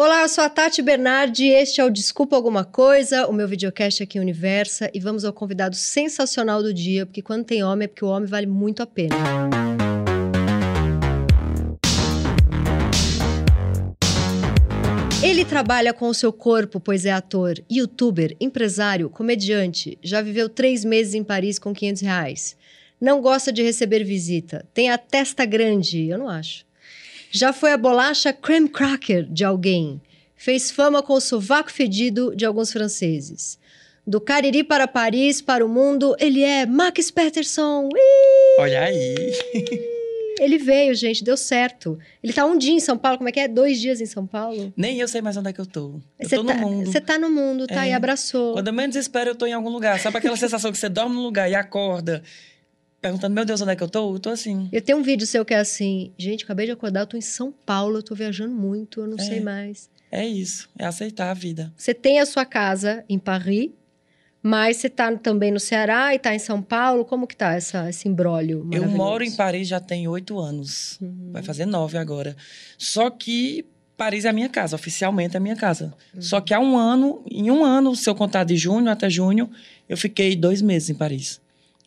[0.00, 4.00] Olá, eu sou a Tati Bernardi, este é o Desculpa Alguma Coisa, o meu videocast
[4.00, 8.04] aqui Universa, e vamos ao convidado sensacional do dia, porque quando tem homem é porque
[8.04, 9.16] o homem vale muito a pena.
[15.20, 19.98] Ele trabalha com o seu corpo, pois é ator, youtuber, empresário, comediante.
[20.00, 22.56] Já viveu três meses em Paris com 500 reais.
[23.00, 24.64] Não gosta de receber visita.
[24.72, 26.67] Tem a testa grande, eu não acho.
[27.30, 30.00] Já foi a bolacha creme cracker de alguém.
[30.36, 33.58] Fez fama com o sovaco fedido de alguns franceses.
[34.06, 37.88] Do Cariri para Paris, para o mundo, ele é Max Peterson.
[38.58, 39.14] Olha aí.
[40.40, 41.98] Ele veio, gente, deu certo.
[42.22, 43.48] Ele tá um dia em São Paulo, como é que é?
[43.48, 44.72] Dois dias em São Paulo?
[44.76, 46.00] Nem eu sei mais onde é que eu tô.
[46.18, 46.86] Eu tô tá, no mundo.
[46.86, 47.84] Você tá no mundo, tá?
[47.84, 47.90] É.
[47.90, 48.52] E abraçou.
[48.52, 49.98] Quando eu menos espero, eu tô em algum lugar.
[49.98, 52.22] Sabe aquela sensação que você dorme num lugar e acorda,
[53.00, 54.14] perguntando, meu Deus, onde é que eu tô?
[54.14, 54.68] Eu tô assim.
[54.72, 57.20] Eu tenho um vídeo seu que é assim, gente, acabei de acordar, eu tô em
[57.22, 59.22] São Paulo, eu tô viajando muito, eu não É.
[59.22, 59.88] sei mais.
[60.10, 60.68] É isso.
[60.78, 61.72] É aceitar a vida.
[61.76, 63.70] Você tem a sua casa em Paris,
[64.42, 67.04] mas você tá também no Ceará e tá em São Paulo.
[67.04, 70.98] Como que tá essa, esse imbróglio Eu moro em Paris já tem oito anos.
[71.02, 71.30] Uhum.
[71.32, 72.34] Vai fazer nove agora.
[72.78, 73.66] Só que
[73.98, 75.92] Paris é a minha casa, oficialmente é a minha casa.
[76.14, 76.22] Uhum.
[76.22, 79.50] Só que há um ano, em um ano, se eu contar de junho até junho,
[79.88, 81.40] eu fiquei dois meses em Paris.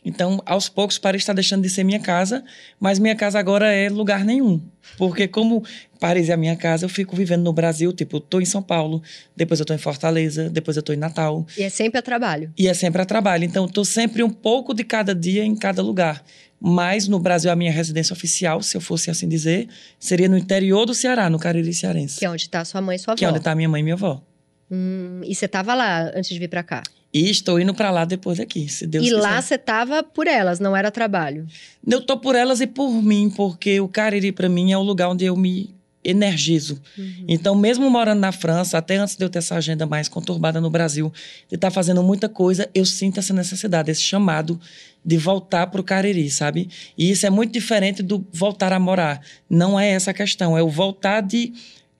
[0.03, 2.43] Então, aos poucos, Paris está deixando de ser minha casa,
[2.79, 4.59] mas minha casa agora é lugar nenhum.
[4.97, 5.63] Porque como
[5.99, 8.63] Paris é a minha casa, eu fico vivendo no Brasil, tipo, eu tô em São
[8.63, 9.03] Paulo,
[9.35, 11.45] depois eu tô em Fortaleza, depois eu tô em Natal.
[11.55, 12.51] E é sempre a trabalho.
[12.57, 13.43] E é sempre a trabalho.
[13.43, 16.23] Então, eu tô sempre um pouco de cada dia em cada lugar.
[16.59, 19.67] Mas no Brasil, a minha residência oficial, se eu fosse assim dizer,
[19.99, 22.19] seria no interior do Ceará, no Cariri Cearense.
[22.19, 23.17] Que é onde tá sua mãe e sua avó.
[23.17, 24.21] Que é onde tá minha mãe e minha avó.
[24.69, 26.83] Hum, e você tava lá antes de vir pra cá.
[27.13, 29.21] E estou indo para lá depois daqui, se Deus e quiser.
[29.21, 31.45] lá você tava por elas, não era trabalho.
[31.85, 35.09] Eu tô por elas e por mim, porque o Cariri para mim é o lugar
[35.09, 36.81] onde eu me energizo.
[36.97, 37.25] Uhum.
[37.27, 40.69] Então, mesmo morando na França, até antes de eu ter essa agenda mais conturbada no
[40.69, 41.13] Brasil,
[41.47, 44.59] de estar fazendo muita coisa, eu sinto essa necessidade, esse chamado
[45.03, 46.69] de voltar para o Cariri, sabe?
[46.97, 49.21] E isso é muito diferente do voltar a morar.
[49.49, 51.53] Não é essa a questão, é o voltar de,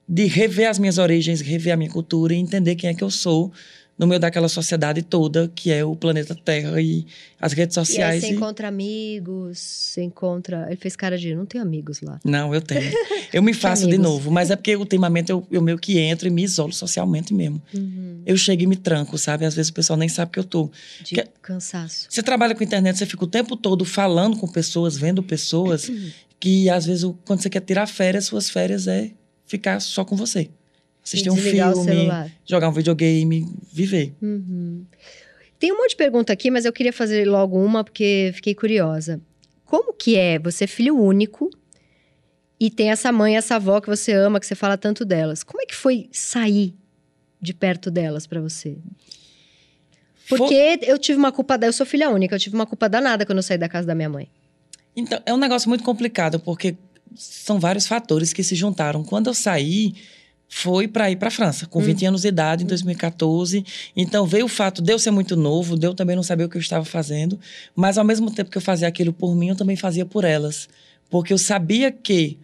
[0.08, 3.10] de rever as minhas origens, rever a minha cultura e entender quem é que eu
[3.10, 3.52] sou
[4.02, 7.06] no meio daquela sociedade toda que é o planeta Terra e
[7.40, 8.20] as redes E aí sociais.
[8.22, 10.66] você e- encontra amigos, você encontra.
[10.68, 12.18] Ele fez cara de não tem amigos lá.
[12.24, 12.82] Não, eu tenho.
[13.32, 16.30] Eu me faço de novo, mas é porque ultimamente eu, eu meio que entro e
[16.30, 17.62] me isolo socialmente mesmo.
[17.72, 18.20] Uhum.
[18.26, 19.46] Eu chego e me tranco, sabe?
[19.46, 20.70] Às vezes o pessoal nem sabe que eu tô.
[21.02, 22.08] De Que- cansaço.
[22.10, 25.90] Você trabalha com internet, você fica o tempo todo falando com pessoas, vendo pessoas,
[26.38, 29.10] que às vezes quando você quer tirar férias, suas férias é
[29.46, 30.50] ficar só com você.
[31.04, 34.14] Assistir um filme, jogar um videogame, viver.
[34.22, 34.84] Uhum.
[35.58, 39.20] Tem um monte de pergunta aqui, mas eu queria fazer logo uma porque fiquei curiosa.
[39.64, 41.50] Como que é você é filho único
[42.60, 45.42] e tem essa mãe, essa avó que você ama, que você fala tanto delas?
[45.42, 46.74] Como é que foi sair
[47.40, 48.76] de perto delas pra você?
[50.28, 53.26] Porque eu tive uma culpa, da- eu sou filha única, eu tive uma culpa danada
[53.26, 54.28] quando eu saí da casa da minha mãe.
[54.96, 56.76] Então, é um negócio muito complicado, porque
[57.14, 59.02] são vários fatores que se juntaram.
[59.04, 59.94] Quando eu saí,
[60.54, 63.64] foi para ir para França, com 20 anos de idade, em 2014.
[63.96, 66.48] Então, veio o fato de eu ser muito novo, de eu também não saber o
[66.48, 67.40] que eu estava fazendo,
[67.74, 70.68] mas ao mesmo tempo que eu fazia aquilo por mim, eu também fazia por elas.
[71.08, 72.36] Porque eu sabia que,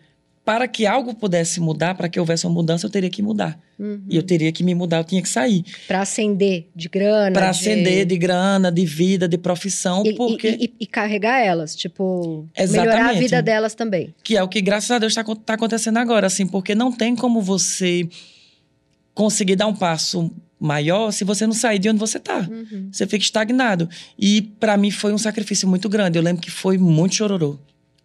[0.49, 3.61] para que algo pudesse mudar, para que houvesse uma mudança, eu teria que mudar.
[3.79, 4.01] Uhum.
[4.09, 5.63] E eu teria que me mudar, eu tinha que sair.
[5.87, 7.33] Pra ascender de grana.
[7.35, 10.49] Para de- ascender de grana, de vida, de profissão, E, porque...
[10.49, 13.19] e- e- e carregar elas, tipo, melhorar a Exatamente.
[13.21, 14.15] vida delas também.
[14.25, 17.15] Que é o que, graças a Deus, está tá acontecendo agora, assim, porque não tem
[17.15, 18.09] como você
[19.13, 22.39] conseguir dar um passo maior se você não sair de onde você está.
[22.39, 22.89] Uhum.
[22.91, 23.87] Você fica estagnado.
[24.19, 26.19] E para mim foi um sacrifício muito grande.
[26.19, 27.59] Eu lembro que foi muito chororô.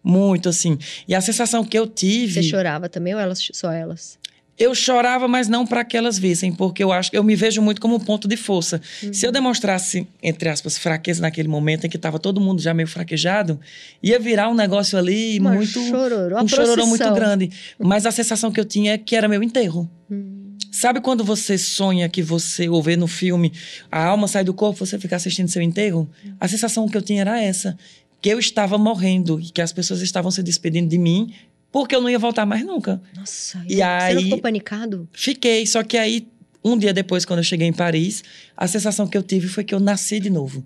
[0.04, 0.78] Muito, assim.
[1.08, 2.34] E a sensação que eu tive.
[2.34, 4.18] Você chorava também ou elas, só elas?
[4.56, 7.60] Eu chorava, mas não para que elas vissem, porque eu acho que eu me vejo
[7.60, 8.80] muito como um ponto de força.
[9.12, 12.86] Se eu demonstrasse, entre aspas, fraqueza naquele momento em que estava todo mundo já meio
[12.86, 13.58] fraquejado,
[14.00, 15.72] ia virar um negócio ali Uma muito.
[15.72, 17.50] chororô, um chororô muito grande.
[17.80, 19.90] Mas a sensação que eu tinha é que era meu enterro.
[20.08, 20.44] Hum.
[20.70, 23.52] Sabe quando você sonha que você, ou vê no filme,
[23.90, 26.08] a alma sai do corpo, você fica assistindo seu enterro?
[26.40, 27.76] A sensação que eu tinha era essa.
[28.24, 31.34] Que eu estava morrendo e que as pessoas estavam se despedindo de mim
[31.70, 32.98] porque eu não ia voltar mais nunca.
[33.14, 33.86] Nossa, E você não
[34.18, 35.06] aí- ficou panicado?
[35.12, 36.26] Fiquei, só que aí,
[36.64, 38.24] um dia depois, quando eu cheguei em Paris,
[38.56, 40.64] a sensação que eu tive foi que eu nasci de novo.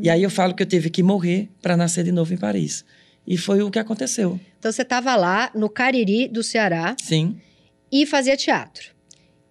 [0.00, 2.84] E aí eu falo que eu tive que morrer para nascer de novo em Paris.
[3.26, 4.38] E foi o que aconteceu.
[4.60, 7.36] Então você estava lá no Cariri do Ceará Sim.
[7.90, 8.92] e fazia teatro.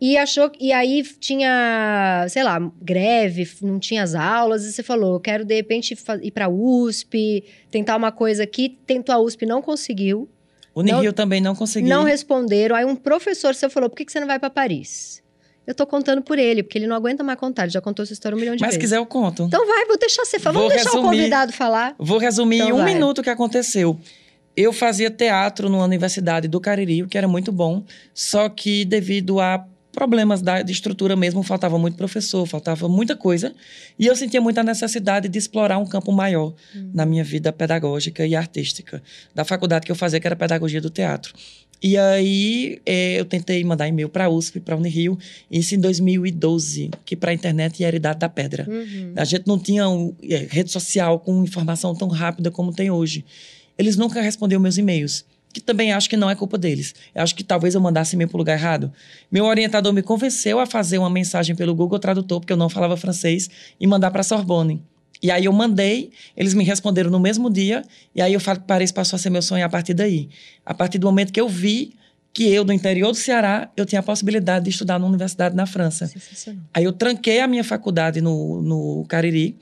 [0.01, 5.15] E achou e aí tinha, sei lá, greve, não tinha as aulas, e você falou,
[5.15, 9.61] eu quero de repente ir para USP, tentar uma coisa aqui, tentou a USP, não
[9.61, 10.29] conseguiu.
[10.75, 11.89] Unirio Não- também não consegui.
[11.89, 12.75] Não responderam.
[12.75, 15.21] Aí um professor seu falou: por que, que você não vai para Paris?
[15.67, 17.63] Eu tô contando por ele, porque ele não aguenta mais contar.
[17.63, 18.81] Ele já contou essa história um milhão de Mas vezes.
[18.81, 19.43] quiser eu conto.
[19.43, 20.53] Então vai, vou deixar você falar.
[20.53, 21.17] Vou Vamos deixar o resumir.
[21.17, 21.95] convidado falar.
[21.99, 22.93] Vou resumir Então em um vai.
[22.93, 23.99] minuto o que aconteceu.
[24.55, 29.39] Eu fazia teatro numa universidade do Cariri, o que era muito bom, só que devido
[29.39, 33.53] a problemas da, de estrutura mesmo, faltava muito professor, faltava muita coisa,
[33.97, 36.53] e eu sentia muita necessidade de explorar um campo maior
[36.93, 39.01] na minha vida pedagógica e artística,
[39.33, 41.33] da faculdade que eu fazia, que era pedagogia do teatro.
[41.81, 45.17] E aí eh, eu tentei mandar e-mail para a USP, para a Unirio,
[45.49, 48.65] isso em 2012, que para a internet era a idade da pedra.
[48.69, 49.13] Uhum.
[49.15, 53.23] A gente não tinha um, é, rede social com informação tão rápida como tem hoje.
[53.77, 56.93] Eles nunca responderam meus e-mails, que também acho que não é culpa deles.
[57.13, 58.91] Eu acho que talvez eu mandasse e-mail para o lugar errado.
[59.31, 62.95] Meu orientador me convenceu a fazer uma mensagem pelo Google Tradutor, porque eu não falava
[62.95, 63.49] francês,
[63.79, 64.81] e mandar para a Sorbonne.
[65.21, 67.83] E aí eu mandei, eles me responderam no mesmo dia,
[68.15, 70.29] e aí eu falei que Paris passou a ser meu sonho a partir daí.
[70.65, 71.93] A partir do momento que eu vi
[72.31, 75.65] que eu, do interior do Ceará, eu tinha a possibilidade de estudar numa universidade na
[75.65, 76.09] França.
[76.73, 79.57] Aí eu tranquei a minha faculdade no, no Cariri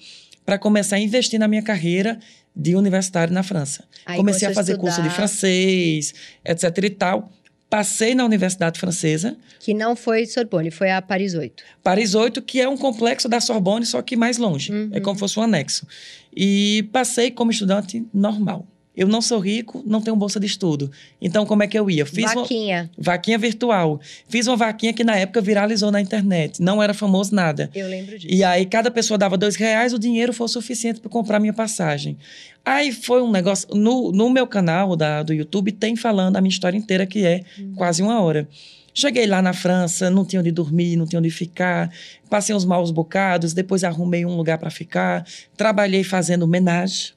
[0.45, 2.19] para começar a investir na minha carreira
[2.57, 3.83] de universitário na França.
[4.05, 6.13] Aí Comecei a fazer curso de estudar, francês,
[6.43, 7.31] etc e tal.
[7.69, 11.61] Passei na Universidade Francesa, Que não foi Sorbonne, foi a Paris 8.
[11.83, 14.71] Paris 8, que é um complexo da Sorbonne, só que mais longe.
[14.71, 14.89] Uhum.
[14.93, 15.85] É como se fosse um anexo.
[16.33, 18.65] E passei como estudante normal.
[18.97, 20.91] Eu não sou rico, não tenho bolsa de estudo.
[21.21, 22.03] Então, como é que eu ia?
[22.03, 22.89] Fiz uma- Vaquinha.
[22.97, 24.01] vaquinha virtual.
[24.27, 26.59] Fiz uma vaquinha que na época viralizou na internet.
[26.61, 27.69] Não era famoso nada.
[27.75, 28.33] Eu lembro disso.
[28.33, 31.53] E aí, cada pessoa dava dois reais, o dinheiro foi o suficiente para comprar minha
[31.53, 32.17] passagem.
[32.65, 33.67] Aí foi um negócio.
[33.73, 37.43] No, no meu canal da, do YouTube, tem falando a minha história inteira, que é
[37.75, 38.47] quase uma hora.
[38.93, 41.91] Cheguei lá na França, não tinha onde dormir, não tinha onde ficar.
[42.31, 45.23] Passei uns maus bocados, depois arrumei um lugar para ficar.
[45.55, 47.13] Trabalhei fazendo menage,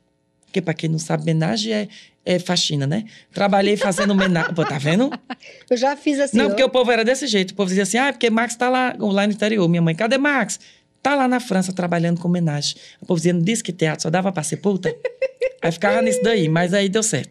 [0.51, 1.89] que para quem não sabe, menage é,
[2.25, 3.05] é faxina, né?
[3.33, 4.55] Trabalhei fazendo menage.
[4.55, 5.11] Pô, tá vendo?
[5.69, 6.37] Eu já fiz assim.
[6.37, 7.53] Não, porque o povo era desse jeito.
[7.53, 9.69] O povo dizia assim: ah, porque Max tá lá, lá no interior.
[9.69, 10.61] Minha mãe, cadê Max?
[11.03, 12.77] Tá lá na França trabalhando com homenagem.
[13.01, 14.95] O povo dizia, não disse que teatro só dava pra ser puta?
[15.63, 17.31] aí ficava nisso daí, mas aí deu certo.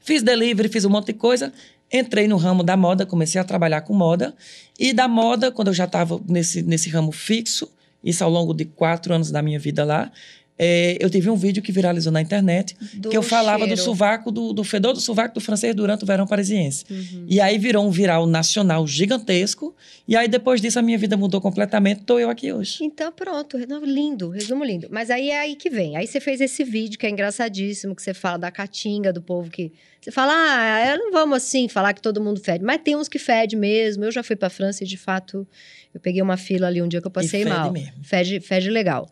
[0.00, 1.52] Fiz delivery, fiz um monte de coisa.
[1.92, 4.34] Entrei no ramo da moda, comecei a trabalhar com moda.
[4.78, 7.68] E da moda, quando eu já estava nesse, nesse ramo fixo,
[8.02, 10.10] isso ao longo de quatro anos da minha vida lá,
[10.58, 13.82] eh, eu tive um vídeo que viralizou na internet, Do que eu falava do cheiro.
[13.82, 16.84] sovaco, do, do fedor do sovaco do francês durante o verão parisiense.
[16.90, 17.26] Uhum.
[17.28, 19.74] E aí virou um viral nacional gigantesco.
[20.06, 22.02] E aí depois disso a minha vida mudou completamente.
[22.02, 22.78] Tô eu aqui hoje.
[22.82, 23.56] Então, pronto.
[23.84, 24.88] Lindo, resumo lindo.
[24.90, 25.96] Mas aí é aí que vem.
[25.96, 29.50] Aí você fez esse vídeo que é engraçadíssimo, que você fala da caatinga do povo
[29.50, 29.72] que.
[30.00, 32.64] Você fala, ah, não vamos assim falar que todo mundo fede.
[32.64, 34.04] Mas tem uns que fede mesmo.
[34.04, 35.46] Eu já fui pra França e, de fato,
[35.94, 37.70] eu peguei uma fila ali um dia que eu passei fede mal.
[37.70, 37.92] mesmo.
[38.02, 39.08] Fede, fede legal.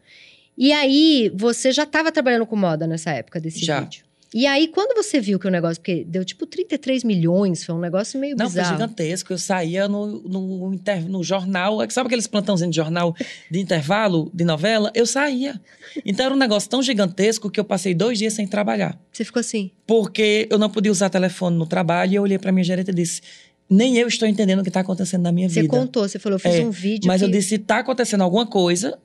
[0.62, 3.80] E aí, você já estava trabalhando com moda nessa época desse Já.
[3.80, 4.04] vídeo.
[4.32, 7.80] E aí, quando você viu que o negócio, porque deu tipo 33 milhões, foi um
[7.80, 8.76] negócio meio Não, foi bizarro.
[8.78, 9.32] gigantesco.
[9.32, 11.78] Eu saía no, no, inter- no jornal.
[11.88, 13.16] Sabe aqueles plantãozinhos de jornal
[13.50, 14.92] de intervalo, de novela?
[14.94, 15.58] Eu saía.
[16.06, 18.96] Então era um negócio tão gigantesco que eu passei dois dias sem trabalhar.
[19.10, 19.72] Você ficou assim.
[19.86, 22.12] Porque eu não podia usar telefone no trabalho.
[22.12, 23.22] E eu olhei pra minha gerente e disse:
[23.68, 25.76] Nem eu estou entendendo o que está acontecendo na minha Você vida.
[25.76, 27.08] contou, você falou, eu fiz É, um vídeo.
[27.08, 27.26] Mas que...
[27.26, 28.96] eu disse, tá acontecendo alguma coisa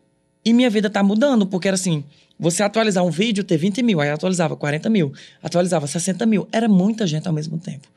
[0.46, 2.04] e minha vida tá mudando, porque era assim,
[2.40, 5.12] você atualizar um vídeo, ter 20 mil, aí atualizava 40 mil,
[5.42, 7.88] atualizava 60 mil, era muita gente ao mesmo tempo.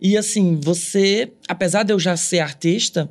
[0.00, 3.08] E assim, você, apesar de eu já ser artista,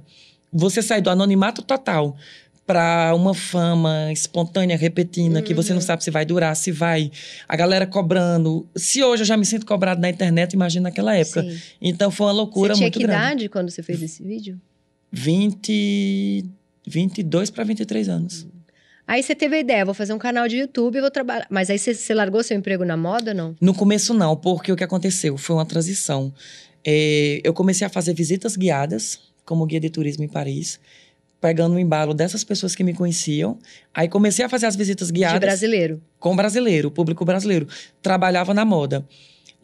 [0.54, 2.16] você sai do anonimato total
[2.66, 7.10] para uma fama espontânea, repentina, que você não sabe se vai durar, se vai.
[7.48, 8.68] A galera cobrando.
[8.76, 11.44] Se hoje eu já me sinto cobrado na internet, imagina naquela época.
[11.44, 11.58] Sim.
[11.82, 13.24] Então foi uma loucura Você tinha muito que grande.
[13.24, 14.60] idade quando você fez esse vídeo?
[15.14, 16.46] 20,
[16.86, 18.48] 22 para 23 anos.
[19.08, 21.48] Aí você teve a ideia, vou fazer um canal de YouTube e vou trabalhar.
[21.50, 23.56] Mas aí você, você largou seu emprego na moda, não?
[23.62, 26.34] No começo não, porque o que aconteceu foi uma transição.
[26.86, 30.78] É, eu comecei a fazer visitas guiadas como guia de turismo em Paris,
[31.40, 33.58] pegando o embalo dessas pessoas que me conheciam.
[33.94, 36.02] Aí comecei a fazer as visitas De guiadas brasileiro.
[36.20, 37.66] com brasileiro, público brasileiro.
[38.02, 39.08] Trabalhava na moda.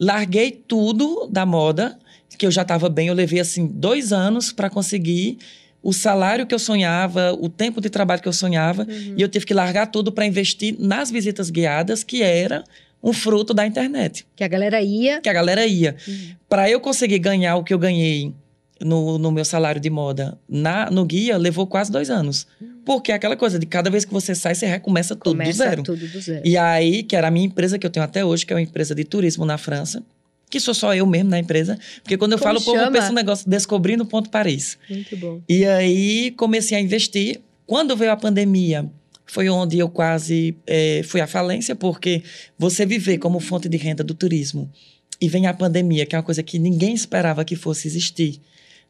[0.00, 1.98] Larguei tudo da moda,
[2.38, 3.08] que eu já estava bem.
[3.08, 5.36] Eu levei assim dois anos para conseguir
[5.84, 9.14] o salário que eu sonhava, o tempo de trabalho que eu sonhava, Uhum.
[9.16, 12.64] e eu tive que largar tudo para investir nas visitas guiadas, que era
[13.02, 15.20] um fruto da internet, Que a galera ia.
[15.20, 15.94] que a galera ia.
[16.08, 16.28] Uhum.
[16.48, 18.32] Para eu conseguir ganhar o que eu ganhei
[18.80, 22.46] no, no meu salário de moda na, no guia, levou quase dois anos.
[22.84, 25.42] Porque é aquela coisa de cada vez que você sai, você recomeça tudo Uhum.
[25.42, 25.82] Começa do zero.
[25.82, 26.42] tudo do zero.
[26.46, 28.62] E aí, que era a minha empresa que eu tenho até hoje, que é uma
[28.62, 30.02] empresa de turismo na França,
[30.54, 32.92] que sou só eu mesmo na empresa, porque quando eu Como falo, o povo chama?
[32.92, 34.78] pensa um negócio descobrindo ponto Paris.
[34.88, 35.40] Muito bom.
[35.48, 37.40] E aí comecei a investir.
[37.66, 38.88] Quando veio a pandemia,
[39.26, 42.22] foi onde eu quase eh, fui à falência, porque
[42.56, 44.70] você viver como fonte de renda do turismo
[45.20, 48.40] e vem a pandemia, que é uma coisa que ninguém esperava que fosse existir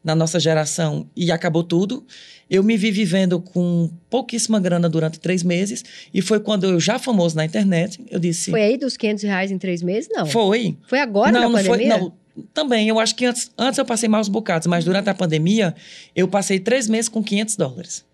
[0.05, 2.05] na nossa geração e acabou tudo.
[2.47, 5.83] Eu me vi vivendo com pouquíssima grana durante três meses
[6.13, 8.51] e foi quando eu já famoso na internet, eu disse...
[8.51, 10.07] Foi aí dos 500 reais em três meses?
[10.13, 10.27] Não.
[10.27, 10.77] Foi.
[10.87, 11.97] Foi agora não, na não pandemia?
[11.97, 12.13] Foi, não,
[12.53, 15.73] também, eu acho que antes, antes eu passei maus bocados, mas durante a pandemia
[16.15, 18.05] eu passei três meses com 500 dólares.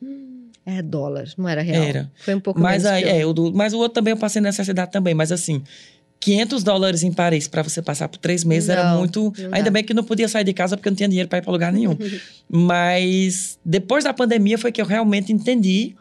[0.66, 1.84] É dólar, não era real.
[1.84, 2.12] Era.
[2.16, 3.32] Foi um pouco Mas, menos aí, eu.
[3.32, 5.62] é, do, mas o outro também eu passei necessidade também, mas assim...
[6.22, 9.34] 500 dólares em Paris para você passar por três meses era Não, muito.
[9.38, 11.40] não Ainda bem que não podia sair de casa porque eu não tinha dinheiro para
[11.40, 11.98] ir para lugar nenhum.
[12.50, 15.96] Mas depois da pandemia foi que eu realmente entendi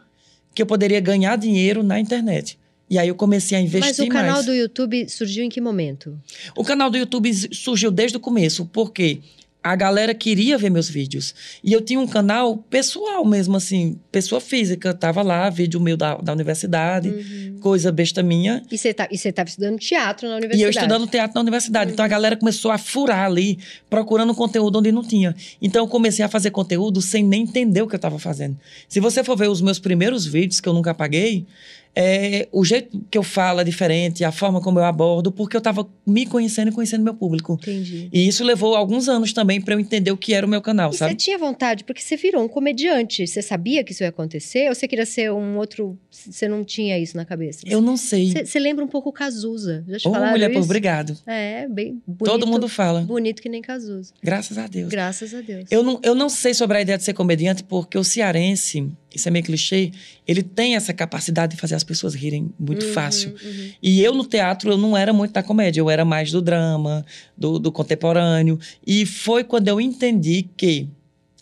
[0.53, 2.57] que eu poderia ganhar dinheiro na internet.
[2.89, 4.45] E aí eu comecei a investir Mas o canal mais.
[4.45, 6.19] do YouTube surgiu em que momento?
[6.55, 9.21] O canal do YouTube surgiu desde o começo, porque
[9.63, 11.35] a galera queria ver meus vídeos.
[11.63, 14.91] E eu tinha um canal pessoal mesmo, assim, pessoa física.
[14.93, 17.59] Tava lá, vídeo meu da, da universidade, Uhum.
[17.61, 18.63] coisa besta minha.
[18.71, 20.63] E você tá, e você tava estudando teatro na E universidade?
[20.63, 21.91] eu estudando teatro na universidade.
[21.91, 25.35] Então a galera começou a furar ali, procurando conteúdo onde não tinha.
[25.61, 28.57] Então eu comecei a fazer conteúdo sem nem entender o que eu estava fazendo.
[28.89, 31.45] Se você for ver os meus primeiros vídeos, que eu nunca apaguei,
[31.95, 35.59] é, o jeito que eu falo é diferente, a forma como eu abordo, porque eu
[35.59, 37.57] estava me conhecendo e conhecendo meu público.
[37.61, 38.09] Entendi.
[38.13, 40.89] E isso levou alguns anos também para eu entender o que era o meu canal,
[40.89, 41.15] E você sabe?
[41.15, 43.27] tinha vontade, porque você virou um comediante.
[43.27, 44.69] Você sabia que isso ia acontecer?
[44.69, 45.97] Ou você queria ser um outro.
[46.09, 47.59] Você não tinha isso na cabeça?
[47.65, 48.31] Eu não sei.
[48.31, 49.83] Você, você lembra um pouco o Cazuza.
[49.87, 50.65] Já te Ô, falaram mulher, pô, isso?
[50.65, 51.17] obrigado.
[51.27, 52.25] É, bem bonito.
[52.25, 53.01] Todo mundo fala.
[53.01, 54.13] Bonito que nem Cazuza.
[54.23, 54.89] Graças a Deus.
[54.89, 55.65] Graças a Deus.
[55.69, 59.27] Eu não, eu não sei sobre a ideia de ser comediante, porque o cearense, isso
[59.27, 59.91] é meio clichê,
[60.27, 63.29] ele tem essa capacidade de fazer as pessoas rirem muito Uhum, fácil.
[63.43, 63.69] uhum.
[63.81, 67.05] E eu, no teatro, eu não era muito da comédia, eu era mais do drama,
[67.37, 68.57] do, do contemporâneo.
[68.85, 70.87] E foi quando eu entendi que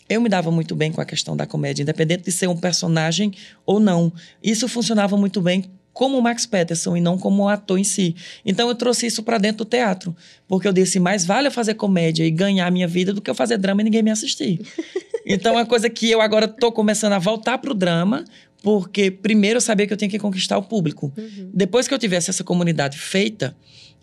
[0.08, 3.32] eu me dava muito bem com a questão da comédia, independente de ser um personagem
[3.64, 4.12] ou não.
[4.42, 8.16] Isso funcionava muito bem como o Max Peterson e não como o ator em si.
[8.44, 10.16] Então eu trouxe isso para dentro do teatro,
[10.48, 13.30] porque eu disse, mais vale eu fazer comédia e ganhar a minha vida do que
[13.30, 14.60] eu fazer drama e ninguém me assistir.
[15.24, 18.24] então é uma coisa que eu agora tô começando a voltar pro drama,
[18.62, 21.12] porque primeiro eu sabia que eu tinha que conquistar o público.
[21.16, 21.50] Uhum.
[21.52, 23.56] Depois que eu tivesse essa comunidade feita,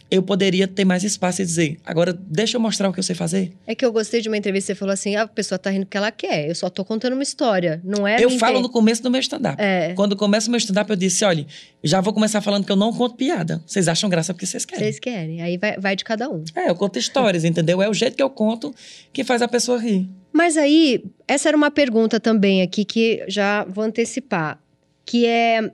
[0.10, 3.16] eu poderia ter mais espaço e dizer, agora deixa eu mostrar o que eu sei
[3.16, 3.52] fazer.
[3.66, 5.86] É que eu gostei de uma entrevista, você falou assim, ah, a pessoa tá rindo
[5.86, 6.48] porque ela quer.
[6.48, 8.24] Eu só tô contando uma história, não é?
[8.24, 9.62] eu falo no começo do meu stand-up.
[9.62, 11.46] É, Quando começa o meu stand-up, eu disse, olha,
[11.84, 13.62] já vou começar falando que eu não conto piada.
[13.66, 14.84] Vocês acham graça porque vocês querem.
[14.86, 15.42] vocês querem.
[15.42, 16.44] Aí vai, vai de cada um.
[16.56, 17.82] É, eu conto histórias, entendeu?
[17.82, 18.74] É o jeito que eu conto
[19.12, 20.10] que faz a pessoa rir.
[20.32, 24.60] Mas aí, essa era uma pergunta também aqui que já vou antecipar.
[25.06, 25.72] Que é,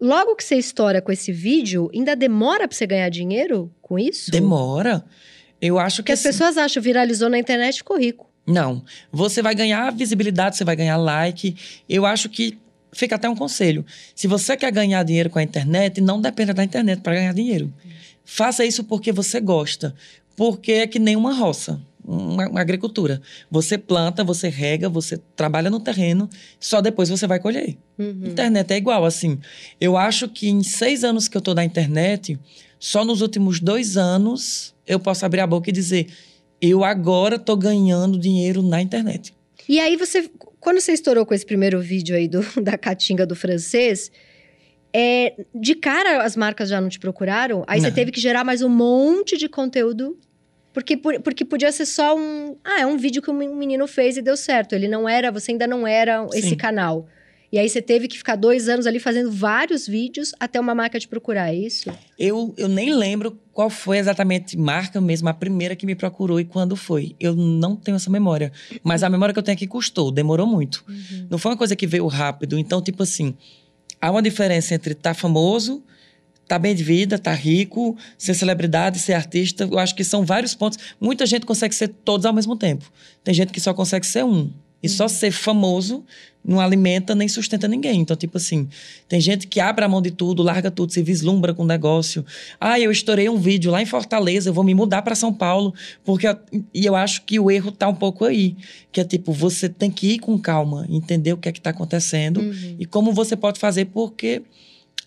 [0.00, 4.30] logo que você estoura com esse vídeo, ainda demora pra você ganhar dinheiro com isso?
[4.30, 5.04] Demora.
[5.60, 8.28] Eu acho Porque que as assim- pessoas acham, viralizou na internet ficou rico.
[8.46, 8.84] Não.
[9.10, 11.56] Você vai ganhar visibilidade, você vai ganhar like.
[11.88, 12.56] Eu acho que
[12.92, 13.84] fica até um conselho.
[14.14, 17.72] Se você quer ganhar dinheiro com a internet, não dependa da internet para ganhar dinheiro.
[18.24, 19.94] Faça isso porque você gosta.
[20.36, 23.20] Porque é que nem uma roça, uma, uma agricultura.
[23.50, 26.28] Você planta, você rega, você trabalha no terreno,
[26.60, 27.76] só depois você vai colher.
[27.98, 28.22] Uhum.
[28.26, 29.38] Internet é igual, assim.
[29.80, 32.38] Eu acho que em seis anos que eu tô na internet,
[32.78, 36.06] só nos últimos dois anos eu posso abrir a boca e dizer:
[36.60, 39.34] eu agora tô ganhando dinheiro na internet.
[39.68, 43.34] E aí você, quando você estourou com esse primeiro vídeo aí do, da Caatinga do
[43.34, 44.10] francês,
[44.92, 47.64] é, de cara as marcas já não te procuraram?
[47.66, 47.94] Aí você Não.
[47.94, 50.16] teve que gerar mais um monte de conteúdo?
[50.76, 52.54] Porque, por- porque podia ser só um...
[52.62, 54.74] Ah, é um vídeo que um menino fez e deu certo.
[54.74, 56.54] Ele não era, você ainda não era esse Sim.
[56.54, 57.08] canal.
[57.50, 61.00] E aí você teve que ficar dois anos ali fazendo vários vídeos até uma marca
[61.00, 61.90] te procurar, é isso?
[62.18, 66.44] Eu, eu nem lembro qual foi exatamente marca mesmo, a primeira que me procurou e
[66.44, 67.16] quando foi.
[67.18, 68.52] Eu não tenho essa memória.
[68.84, 70.84] Mas a memória que eu tenho aqui custou, demorou muito.
[71.30, 72.58] Não foi uma coisa que veio rápido.
[72.58, 73.34] Então, tipo assim,
[73.98, 75.82] há uma diferença entre estar famoso,
[76.46, 79.68] estar bem de vida, estar rico, ser celebridade, ser artista.
[79.70, 80.78] Eu acho que são vários pontos.
[81.00, 82.84] Muita gente consegue ser todos ao mesmo tempo.
[83.24, 84.50] Tem gente que só consegue ser um.
[84.82, 86.04] E só ser famoso
[86.44, 88.02] não alimenta nem sustenta ninguém.
[88.02, 88.68] Então, tipo assim,
[89.08, 92.24] tem gente que abre a mão de tudo, larga tudo, se vislumbra com o negócio.
[92.60, 95.74] Ah, eu estourei um vídeo lá em Fortaleza, eu vou me mudar para São Paulo,
[96.04, 96.28] porque
[96.72, 98.54] e eu acho que o erro tá um pouco aí,
[98.92, 101.70] que é tipo, você tem que ir com calma, entender o que é que tá
[101.70, 102.76] acontecendo Uhum.
[102.78, 104.42] e como você pode fazer, porque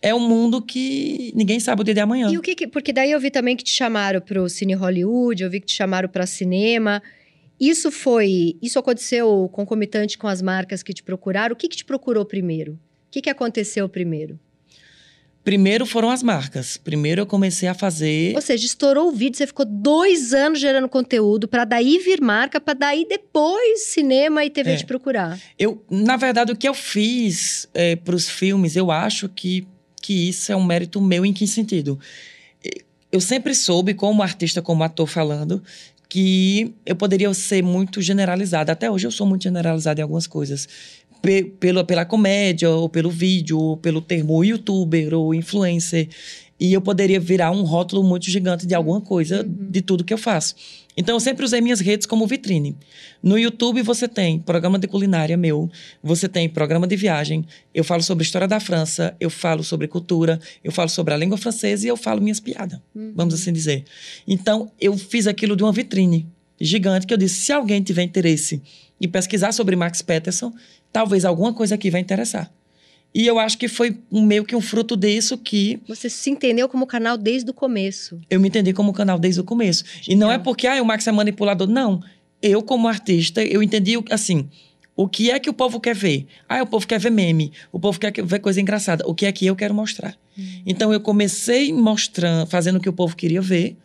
[0.02, 2.30] é um mundo que ninguém sabe o dia de amanhã.
[2.32, 5.44] E o que, que- Porque daí eu vi também que te chamaram pro Cine Hollywood,
[5.44, 7.02] eu vi que te chamaram para cinema.
[7.60, 8.56] Isso foi.
[8.62, 11.54] Isso aconteceu concomitante com as marcas que te procuraram.
[11.54, 12.74] O que, que te procurou primeiro?
[12.74, 14.40] O que, que aconteceu primeiro?
[15.44, 16.78] Primeiro foram as marcas.
[16.78, 18.36] Primeiro eu comecei a fazer.
[18.36, 22.60] Ou seja, estourou o vídeo, você ficou dois anos gerando conteúdo para daí vir marca,
[22.62, 24.76] para daí depois cinema e TV É.
[24.76, 25.40] te procurar.
[25.58, 27.68] Eu, na verdade, o que eu fiz
[28.04, 29.66] para os filmes, eu acho que,
[30.10, 32.00] que isso é um mérito meu em que sentido?
[33.12, 35.62] Eu sempre soube, como artista, como ator falando,
[36.10, 38.72] que eu poderia ser muito generalizada.
[38.72, 40.68] Até hoje eu sou muito generalizada em algumas coisas.
[41.22, 46.08] P pelo, pela comédia, ou pelo vídeo, ou pelo termo youtuber ou influencer.
[46.60, 49.72] E eu poderia virar um rótulo muito gigante de alguma coisa, uhum.
[49.72, 50.56] de tudo que eu faço.
[50.98, 52.76] Então, eu sempre usei minhas redes como vitrine.
[53.24, 55.70] No YouTube, você tem programa de culinária meu,
[56.04, 60.40] você tem programa de viagem, eu falo sobre história da França, eu falo sobre cultura,
[60.62, 63.14] eu falo sobre a língua francesa e eu falo minhas piadas, uhum.
[63.16, 63.86] vamos assim dizer.
[64.28, 66.28] Então, eu fiz aquilo de uma vitrine
[66.60, 68.62] gigante que eu disse: se alguém tiver interesse
[69.00, 70.52] em pesquisar sobre Max Peterson,
[70.92, 72.52] talvez alguma coisa aqui vai interessar.
[73.14, 75.80] E eu acho que foi meio que um fruto disso que.
[75.88, 78.20] Você se entendeu como canal desde o começo.
[78.30, 79.84] Eu me entendi como canal desde o começo.
[80.08, 81.68] E não é porque ah, o Max é manipulador.
[81.68, 82.02] Não.
[82.42, 84.48] Eu, como artista, eu entendi assim.
[84.96, 86.28] O que é que o povo quer ver?
[86.48, 87.52] Ah, o povo quer ver meme.
[87.72, 89.08] O povo quer ver coisa engraçada.
[89.08, 90.16] O que é que eu quero mostrar?
[90.38, 90.62] Hum.
[90.66, 93.78] Então eu comecei mostrando, fazendo o que o povo queria ver.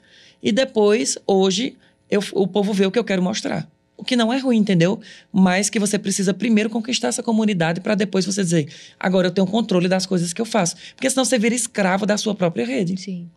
[0.43, 1.77] E depois, hoje,
[2.11, 3.69] eu, o povo vê o que eu quero mostrar.
[3.97, 5.01] O que não é ruim, entendeu?
[5.33, 9.47] Mas que você precisa primeiro conquistar essa comunidade para depois você dizer, agora eu tenho
[9.47, 10.77] controle das coisas que eu faço.
[10.95, 13.01] Porque senão você vira escravo da sua própria rede.
[13.01, 13.31] Sim.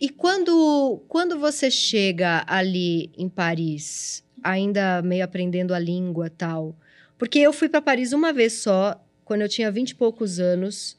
[0.00, 6.76] E quando, quando você chega ali em Paris, ainda meio aprendendo a língua tal,
[7.18, 10.96] porque eu fui para Paris uma vez só, quando eu tinha vinte e poucos anos,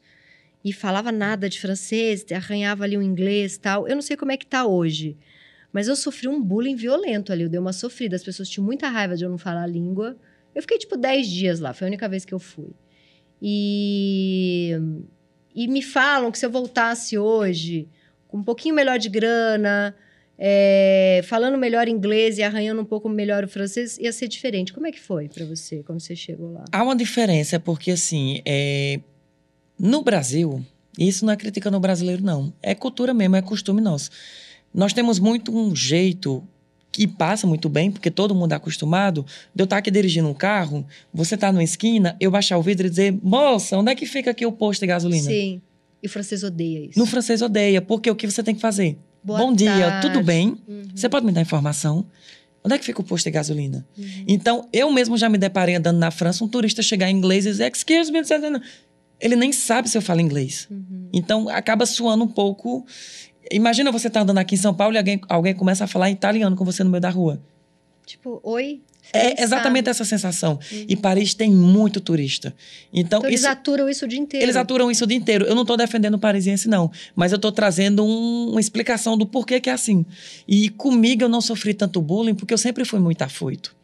[0.63, 3.87] e falava nada de francês, arranhava ali o inglês tal.
[3.87, 5.15] Eu não sei como é que tá hoje.
[5.75, 8.15] Mas eu sofri um bullying violento ali, eu dei uma sofrida.
[8.15, 10.15] As pessoas tinham muita raiva de eu não falar a língua.
[10.55, 12.69] Eu fiquei, tipo, 10 dias lá, foi a única vez que eu fui.
[13.41, 14.71] E,
[15.53, 17.89] e me falam que se eu voltasse hoje,
[18.25, 19.93] com um pouquinho melhor de grana,
[20.37, 24.71] é, falando melhor inglês e arranhando um pouco melhor o francês, ia ser diferente.
[24.71, 26.63] Como é que foi para você quando você chegou lá?
[26.71, 29.01] Há uma diferença, porque assim, é...
[29.77, 30.65] no Brasil,
[30.97, 32.53] isso não é crítica no brasileiro, não.
[32.63, 34.09] É cultura mesmo, é costume nosso.
[34.75, 36.43] Nós temos muito um jeito
[36.91, 40.33] que passa muito bem, porque todo mundo é acostumado, de eu estar aqui dirigindo um
[40.33, 44.05] carro, você tá numa esquina, eu baixar o vidro e dizer, moça, onde é que
[44.05, 45.29] fica aqui o posto de gasolina?
[45.29, 45.61] Sim.
[46.01, 46.99] E o francês odeia isso.
[46.99, 48.97] No francês odeia, porque o que você tem que fazer?
[49.23, 49.63] Boa Bom tarde.
[49.63, 50.55] dia, tudo bem?
[50.67, 50.83] Uhum.
[50.93, 52.05] Você pode me dar informação?
[52.63, 53.85] Onde é que fica o posto de gasolina?
[53.97, 54.23] Uhum.
[54.27, 57.49] Então, eu mesmo já me deparei andando na França, um turista chegar em inglês e
[57.49, 58.21] dizer, excuse me,
[59.19, 60.67] ele nem sabe se eu falo inglês.
[60.69, 61.09] Uhum.
[61.11, 62.85] Então, acaba suando um pouco.
[63.51, 66.09] Imagina você estar tá andando aqui em São Paulo e alguém, alguém começa a falar
[66.09, 67.41] italiano com você no meio da rua.
[68.05, 68.81] Tipo, oi?
[69.13, 70.59] É exatamente essa sensação.
[70.71, 70.85] Uhum.
[70.89, 72.53] E Paris tem muito turista.
[72.91, 74.45] Então, então eles isso, aturam isso o dia inteiro.
[74.45, 75.45] Eles aturam isso o dia inteiro.
[75.45, 76.91] Eu não estou defendendo o parisiense, não.
[77.15, 80.05] Mas eu estou trazendo um, uma explicação do porquê que é assim.
[80.47, 83.75] E comigo eu não sofri tanto bullying, porque eu sempre fui muito afoito.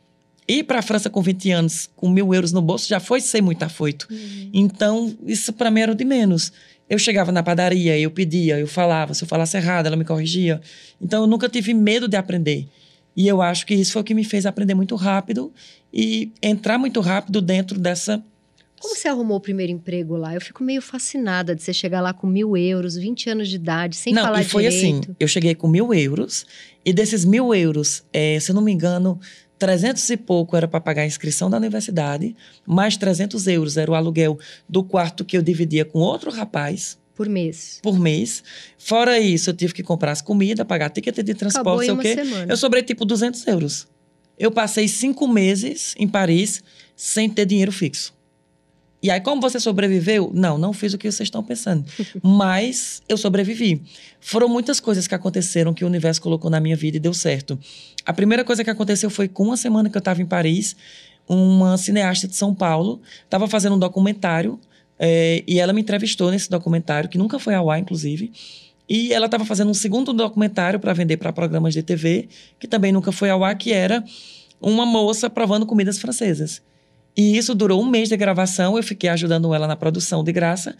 [0.47, 3.41] Ir para a França com 20 anos, com mil euros no bolso, já foi ser
[3.41, 4.07] muito afoito.
[4.09, 4.49] Uhum.
[4.53, 6.51] Então, isso para mim era o de menos.
[6.91, 9.13] Eu chegava na padaria, eu pedia, eu falava.
[9.13, 10.59] Se eu falasse errado, ela me corrigia.
[10.99, 12.67] Então, eu nunca tive medo de aprender.
[13.15, 15.53] E eu acho que isso foi o que me fez aprender muito rápido
[15.93, 18.21] e entrar muito rápido dentro dessa.
[18.77, 20.33] Como você arrumou o primeiro emprego lá?
[20.33, 23.95] Eu fico meio fascinada de você chegar lá com mil euros, 20 anos de idade,
[23.95, 25.11] sem não, falar Não, e foi assim, direito.
[25.11, 25.15] assim.
[25.17, 26.45] Eu cheguei com mil euros
[26.83, 29.17] e desses mil euros, é, se eu não me engano,
[29.61, 33.93] 300 e pouco era para pagar a inscrição da universidade, mais 300 euros era o
[33.93, 36.97] aluguel do quarto que eu dividia com outro rapaz.
[37.13, 37.77] Por mês.
[37.83, 38.43] Por mês.
[38.75, 42.15] Fora isso, eu tive que comprar as comidas, pagar ticket de transporte, sei o quê.
[42.15, 42.51] Semana.
[42.51, 43.87] Eu sobrei tipo 200 euros.
[44.35, 46.63] Eu passei cinco meses em Paris
[46.95, 48.15] sem ter dinheiro fixo.
[49.01, 50.31] E aí, como você sobreviveu?
[50.33, 51.83] Não, não fiz o que vocês estão pensando.
[52.21, 53.81] Mas eu sobrevivi.
[54.19, 57.57] Foram muitas coisas que aconteceram que o universo colocou na minha vida e deu certo.
[58.05, 60.75] A primeira coisa que aconteceu foi com uma semana que eu estava em Paris,
[61.27, 64.59] uma cineasta de São Paulo estava fazendo um documentário
[64.99, 68.31] é, e ela me entrevistou nesse documentário, que nunca foi ao ar, inclusive.
[68.87, 72.27] E ela estava fazendo um segundo documentário para vender para programas de TV,
[72.59, 74.03] que também nunca foi ao ar, que era
[74.59, 76.61] uma moça provando comidas francesas.
[77.15, 80.75] E isso durou um mês de gravação, eu fiquei ajudando ela na produção de graça,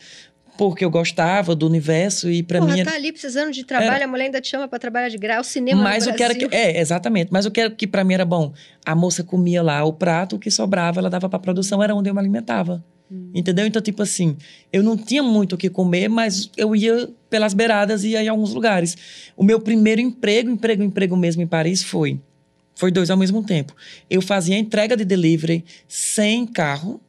[0.58, 2.84] porque eu gostava do universo e para mim.
[2.84, 4.06] tá ali precisando de trabalho, era...
[4.06, 6.36] a mulher ainda te chama para trabalhar de graça, o cinema Mas o que era
[6.36, 8.54] que é, exatamente, mas o que era que para mim era bom,
[8.86, 12.10] a moça comia lá o prato, o que sobrava, ela dava para produção, era onde
[12.10, 12.84] eu me alimentava.
[13.12, 13.32] Hum.
[13.36, 13.66] Entendeu?
[13.66, 14.38] Então, tipo assim,
[14.72, 18.28] eu não tinha muito o que comer, mas eu ia pelas beiradas e ia em
[18.30, 18.96] alguns lugares.
[19.36, 22.20] O meu primeiro emprego, emprego, emprego mesmo em Paris foi
[22.76, 23.76] foi dois ao mesmo tempo.
[24.10, 27.00] Eu fazia entrega de delivery sem carro.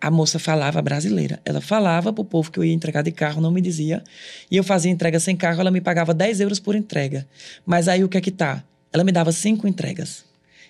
[0.00, 1.40] A moça falava brasileira.
[1.44, 4.02] Ela falava pro povo que eu ia entregar de carro, não me dizia.
[4.50, 7.26] E eu fazia entrega sem carro, ela me pagava 10 euros por entrega.
[7.66, 8.62] Mas aí o que é que tá?
[8.92, 10.27] Ela me dava cinco entregas.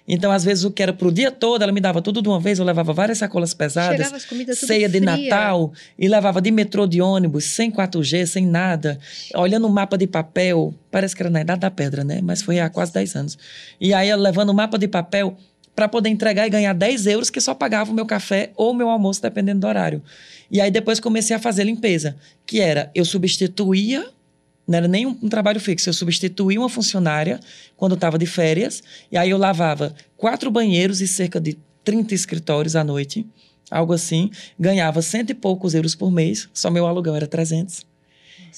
[0.08, 2.40] Então, às vezes, o que era pro dia todo, ela me dava tudo de uma
[2.40, 3.98] vez, eu levava várias sacolas pesadas.
[3.98, 5.30] Chegava as comidas tudo ceia de fria.
[5.30, 8.98] Natal, e levava de metrô, de ônibus, sem 4G, sem nada,
[9.34, 12.20] olhando o mapa de papel, parece que era na Idade da Pedra, né?
[12.22, 13.38] Mas foi há quase 10 anos.
[13.78, 15.36] E aí, eu levando o mapa de papel
[15.76, 18.74] para poder entregar e ganhar 10 euros, que só pagava o meu café ou o
[18.74, 20.02] meu almoço, dependendo do horário.
[20.50, 22.16] E aí, depois comecei a fazer limpeza,
[22.46, 24.06] que era, eu substituía
[24.68, 25.88] não era nem um, um trabalho fixo.
[25.88, 27.40] Eu substituía uma funcionária
[27.74, 28.82] quando estava de férias.
[29.10, 33.26] E aí eu lavava quatro banheiros e cerca de 30 escritórios à noite.
[33.70, 34.30] Algo assim.
[34.60, 36.50] Ganhava cento e poucos euros por mês.
[36.52, 37.86] Só meu aluguel era 300.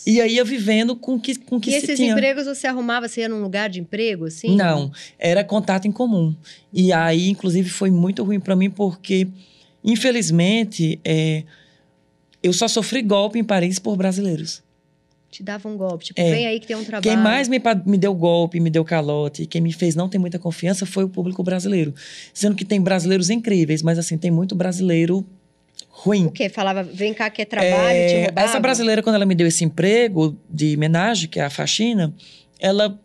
[0.06, 2.12] E aí ia vivendo com o que, com que E se esses tinha.
[2.12, 3.06] empregos você arrumava?
[3.08, 4.56] Você ia num lugar de emprego, assim?
[4.56, 6.34] Não, era contato em comum.
[6.72, 9.28] E aí, inclusive, foi muito ruim para mim porque,
[9.84, 11.44] infelizmente, é,
[12.42, 14.62] eu só sofri golpe em Paris por brasileiros.
[15.30, 16.06] Te dava um golpe.
[16.06, 16.30] Tipo, É.
[16.30, 17.02] vem aí que tem um trabalho.
[17.02, 20.38] Quem mais me, me deu golpe, me deu calote, quem me fez não ter muita
[20.38, 21.94] confiança foi o público brasileiro.
[22.34, 25.24] Sendo que tem brasileiros incríveis, mas assim, tem muito brasileiro
[25.88, 26.26] ruim.
[26.26, 26.48] O quê?
[26.48, 28.40] Falava, vem cá que é trabalho, É, te roubava?
[28.48, 32.12] essa brasileira, quando ela me deu esse emprego de homenagem, que é a faxina,
[32.58, 32.98] ela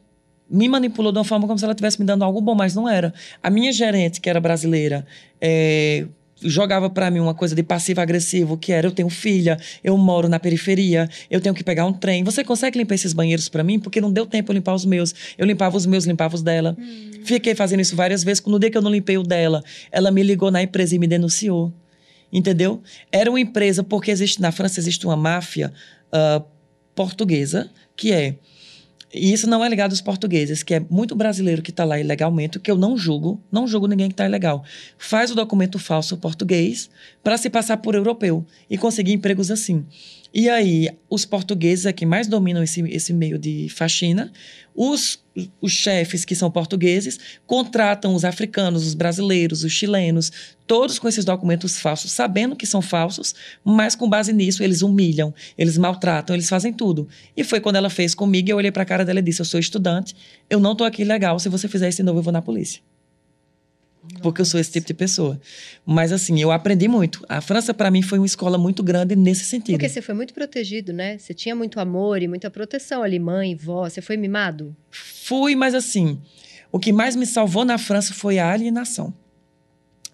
[0.49, 2.87] me manipulou de uma forma como se ela estivesse me dando algo bom, mas não
[2.89, 3.13] era.
[3.43, 5.05] A minha gerente, que era brasileira,
[5.41, 6.05] é,
[6.41, 10.39] jogava para mim uma coisa de passivo-agressivo, que era: eu tenho filha, eu moro na
[10.39, 12.23] periferia, eu tenho que pegar um trem.
[12.23, 13.79] Você consegue limpar esses banheiros para mim?
[13.79, 15.13] Porque não deu tempo eu limpar os meus.
[15.37, 16.75] Eu limpava os meus, limpava os dela.
[17.23, 18.43] Fiquei fazendo isso várias vezes.
[18.45, 21.07] No dia que eu não limpei o dela, ela me ligou na empresa e me
[21.07, 21.73] denunciou.
[22.31, 22.81] Entendeu?
[23.11, 25.71] Era uma empresa, porque existe na França existe uma máfia
[26.11, 26.41] ah,
[26.93, 28.35] portuguesa, que é.
[29.15, 32.59] E isso não é ligado aos portugueses, que é muito brasileiro que está lá ilegalmente,
[32.59, 34.63] que eu não julgo, não julgo ninguém que está ilegal.
[34.97, 36.89] Faz o documento falso português
[37.23, 39.85] para se passar por europeu e conseguir empregos assim.
[40.37, 44.33] E aí, os portugueses é que mais dominam esse, esse meio de faxina.
[44.75, 45.17] Os,
[45.61, 47.17] os chefes, que são portugueses,
[47.47, 50.29] contratam os africanos, os brasileiros, os chilenos,
[50.67, 55.33] todos com esses documentos falsos, sabendo que são falsos, mas com base nisso eles humilham,
[55.57, 57.07] eles maltratam, eles fazem tudo.
[57.37, 59.45] E foi quando ela fez comigo, eu olhei para a cara dela e disse: Eu
[59.45, 60.13] sou estudante,
[60.49, 62.81] eu não tô aqui legal, se você fizer isso de novo, eu vou na polícia.
[64.21, 65.39] Porque eu sou esse tipo de pessoa.
[65.85, 67.23] Mas assim, eu aprendi muito.
[67.29, 69.77] A França, para mim, foi uma escola muito grande nesse sentido.
[69.77, 71.17] Porque você foi muito protegido, né?
[71.17, 73.87] Você tinha muito amor e muita proteção ali, mãe, vó.
[73.87, 74.75] Você foi mimado?
[74.89, 76.19] Fui, mas assim,
[76.71, 79.13] o que mais me salvou na França foi a alienação.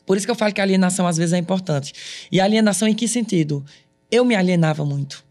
[0.05, 1.93] Por isso que eu falo que a alienação às vezes é importante.
[2.31, 3.63] E a alienação em que sentido?
[4.11, 5.23] Eu me alienava muito.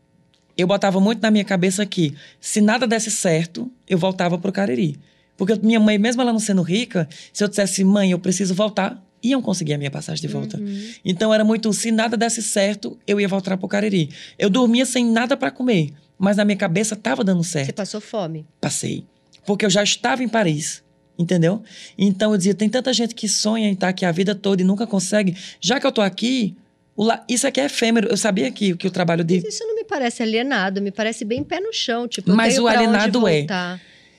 [0.57, 4.99] Eu botava muito na minha cabeça que se nada desse certo, eu voltava pro Cariri.
[5.40, 9.03] Porque minha mãe, mesmo ela não sendo rica, se eu dissesse, mãe, eu preciso voltar,
[9.22, 10.59] iam conseguir a minha passagem de volta.
[10.59, 10.90] Uhum.
[11.03, 14.11] Então era muito, se nada desse certo, eu ia voltar pro Cariri.
[14.38, 18.00] Eu dormia sem nada para comer, mas na minha cabeça tava dando certo Você passou
[18.03, 18.44] fome.
[18.61, 19.07] passei.
[19.46, 20.83] Porque eu já estava em Paris,
[21.18, 21.62] entendeu?
[21.96, 24.64] Então eu dizia, tem tanta gente que sonha em estar aqui a vida toda e
[24.64, 25.35] nunca consegue.
[25.59, 26.55] Já que eu tô aqui,
[26.94, 28.09] o la- isso aqui é efêmero.
[28.09, 29.40] Eu sabia que, que o trabalho de...
[29.42, 32.07] Mas isso não me parece alienado, me parece bem pé no chão.
[32.07, 33.46] Tipo, Mas o alienado é.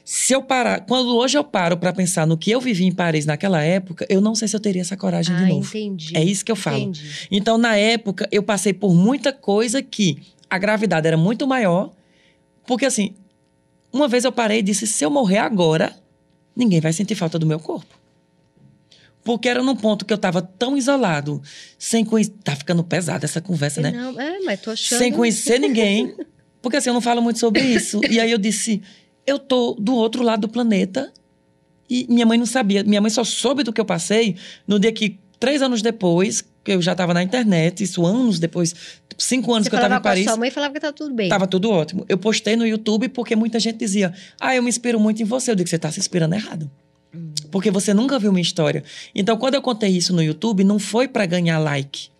[0.03, 0.81] Se eu parar...
[0.81, 4.19] Quando hoje eu paro para pensar no que eu vivi em Paris naquela época, eu
[4.19, 5.67] não sei se eu teria essa coragem Ah, de novo.
[5.67, 6.17] entendi.
[6.17, 6.77] É isso que eu falo.
[6.77, 7.27] Entendi.
[7.29, 11.91] Então, na época, eu passei por muita coisa que a gravidade era muito maior.
[12.65, 13.13] Porque, assim,
[13.91, 15.95] uma vez eu parei e disse: se eu morrer agora,
[16.55, 17.99] ninguém vai sentir falta do meu corpo.
[19.23, 21.41] Porque era num ponto que eu tava tão isolado,
[21.77, 22.33] sem conhecer.
[22.43, 23.91] Tá ficando pesada essa conversa, né?
[23.91, 24.97] Não, é, mas tô achando...
[24.97, 26.15] Sem conhecer ninguém.
[26.61, 28.01] Porque assim, eu não falo muito sobre isso.
[28.09, 28.81] E aí eu disse:
[29.25, 31.12] eu tô do outro lado do planeta
[31.89, 32.84] e minha mãe não sabia.
[32.84, 34.36] Minha mãe só soube do que eu passei
[34.67, 38.73] no dia que, três anos depois, que eu já estava na internet, isso anos depois,
[39.17, 40.25] cinco anos Você que eu estava em Paris.
[40.25, 41.29] sua mãe falava que tá tudo bem.
[41.29, 42.05] Tava tudo ótimo.
[42.07, 45.51] Eu postei no YouTube porque muita gente dizia: Ah, eu me inspiro muito em você.
[45.51, 46.69] Eu digo: Você tá se inspirando errado.
[47.51, 48.84] Porque você nunca viu minha história.
[49.13, 52.11] Então, quando eu contei isso no YouTube, não foi para ganhar like.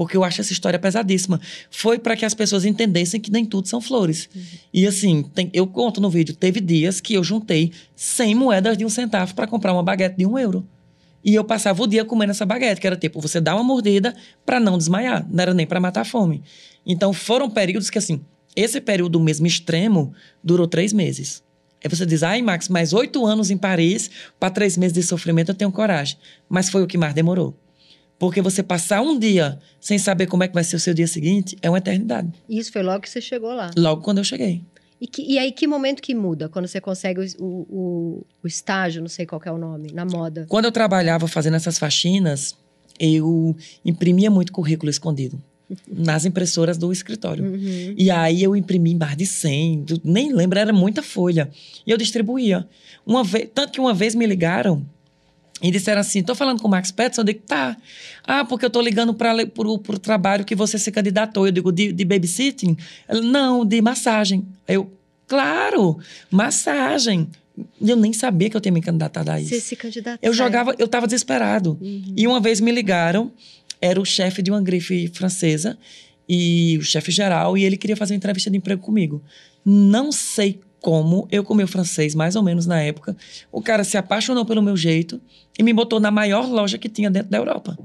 [0.00, 1.38] Porque eu acho essa história pesadíssima.
[1.70, 4.30] Foi para que as pessoas entendessem que nem tudo são flores.
[4.72, 8.84] E assim, tem- eu conto no vídeo: teve dias que eu juntei 100 moedas de
[8.86, 10.66] um centavo para comprar uma baguete de um euro.
[11.22, 14.16] E eu passava o dia comendo essa baguete, que era tipo, você dá uma mordida
[14.46, 16.42] para não desmaiar, não era nem para matar a fome.
[16.86, 18.22] Então foram períodos que, assim,
[18.56, 21.42] esse período mesmo extremo durou três meses.
[21.84, 24.10] Aí você diz, ai, Max, mais oito anos em Paris,
[24.40, 26.16] para três meses de sofrimento eu tenho coragem.
[26.48, 27.54] Mas foi o que mais demorou.
[28.20, 31.06] Porque você passar um dia sem saber como é que vai ser o seu dia
[31.08, 32.28] seguinte é uma eternidade.
[32.48, 33.70] E Isso foi logo que você chegou lá.
[33.76, 34.62] Logo quando eu cheguei.
[35.00, 36.46] E, que- e aí, que momento que muda?
[36.48, 40.04] Quando você consegue o, o, o estágio, não sei qual que é o nome, na
[40.04, 40.44] moda.
[40.50, 42.54] Quando eu trabalhava fazendo essas faxinas,
[42.98, 45.40] eu imprimia muito currículo escondido
[45.90, 47.42] nas impressoras do escritório.
[47.42, 47.94] Uhum.
[47.96, 51.48] E aí eu imprimi mais de 100, du- nem lembro, era muita folha.
[51.86, 52.68] E eu distribuía.
[53.06, 54.84] Uma vez, tanto que uma vez me ligaram
[55.62, 57.20] E disseram assim: tô falando com o Max Petson?
[57.20, 57.76] Eu digo, tá.
[58.24, 61.46] Ah, porque eu tô ligando para o trabalho que você se candidatou.
[61.46, 62.76] Eu digo, de, de babysitting?
[63.06, 64.46] Ela, não, de massagem.
[64.66, 64.90] Eu,
[65.26, 65.98] claro,
[66.30, 67.28] massagem.
[67.80, 69.50] Eu nem sabia que eu tinha me candidatado a isso.
[69.50, 70.18] Você se candidatou.
[70.22, 71.76] Eu jogava, eu tava desesperado.
[71.80, 72.14] Uhum.
[72.16, 73.30] E uma vez me ligaram,
[73.80, 75.76] era o chefe de uma grife francesa,
[76.26, 79.22] e o chefe geral, e ele queria fazer uma entrevista de emprego comigo.
[79.64, 83.16] Não sei como eu com meu francês, mais ou menos na época,
[83.52, 85.20] o cara se apaixonou pelo meu jeito
[85.58, 87.78] e me botou na maior loja que tinha dentro da Europa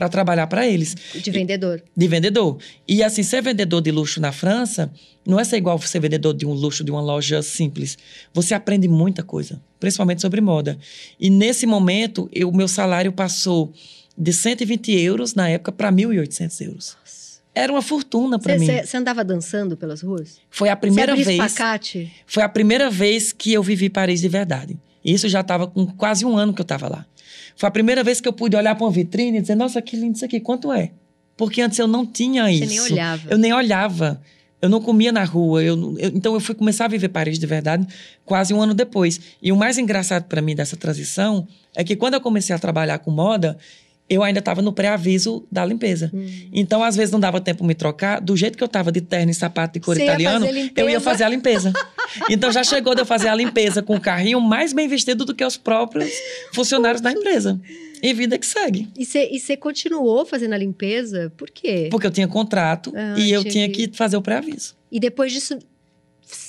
[0.00, 0.96] para trabalhar para eles.
[1.14, 1.82] De vendedor.
[1.94, 2.56] De vendedor.
[2.88, 4.90] E assim, ser vendedor de luxo na França
[5.26, 7.98] não é ser igual ser vendedor de um luxo de uma loja simples.
[8.32, 10.78] Você aprende muita coisa, principalmente sobre moda.
[11.18, 13.74] E nesse momento, o meu salário passou
[14.16, 16.96] de 120 euros na época para 1.800 euros.
[17.54, 18.66] Era uma fortuna para mim.
[18.84, 20.38] Você andava dançando pelas ruas?
[20.50, 21.28] Foi a primeira vez.
[21.28, 22.12] Espacate?
[22.26, 24.78] Foi a primeira vez que eu vivi Paris de verdade.
[25.04, 27.06] Isso já estava com quase um ano que eu estava lá.
[27.56, 29.96] Foi a primeira vez que eu pude olhar para uma vitrine e dizer: Nossa, que
[29.96, 30.92] lindo isso aqui, quanto é?
[31.36, 32.66] Porque antes eu não tinha Você isso.
[32.68, 33.28] nem olhava.
[33.30, 34.20] Eu nem olhava.
[34.62, 35.62] Eu não comia na rua.
[35.64, 37.86] Eu, eu- então eu fui começar a viver Paris de verdade
[38.26, 39.18] quase um ano depois.
[39.42, 42.98] E o mais engraçado para mim dessa transição é que quando eu comecei a trabalhar
[42.98, 43.56] com moda,
[44.10, 46.10] eu ainda estava no pré-aviso da limpeza.
[46.12, 46.26] Hum.
[46.52, 48.20] Então, às vezes, não dava tempo me trocar.
[48.20, 50.72] Do jeito que eu estava de terno e sapato de cor Você ia italiano, limpeza?
[50.76, 51.72] eu ia fazer a limpeza.
[52.28, 55.32] Então, já chegou de eu fazer a limpeza com o carrinho mais bem vestido do
[55.32, 56.10] que os próprios
[56.52, 57.60] funcionários da empresa.
[58.02, 58.88] E vida que segue.
[58.98, 61.32] E você continuou fazendo a limpeza?
[61.36, 61.86] Por quê?
[61.88, 64.74] Porque eu tinha contrato Ah, e eu tinha tinha que- que fazer o pré-aviso.
[64.90, 65.56] E depois disso,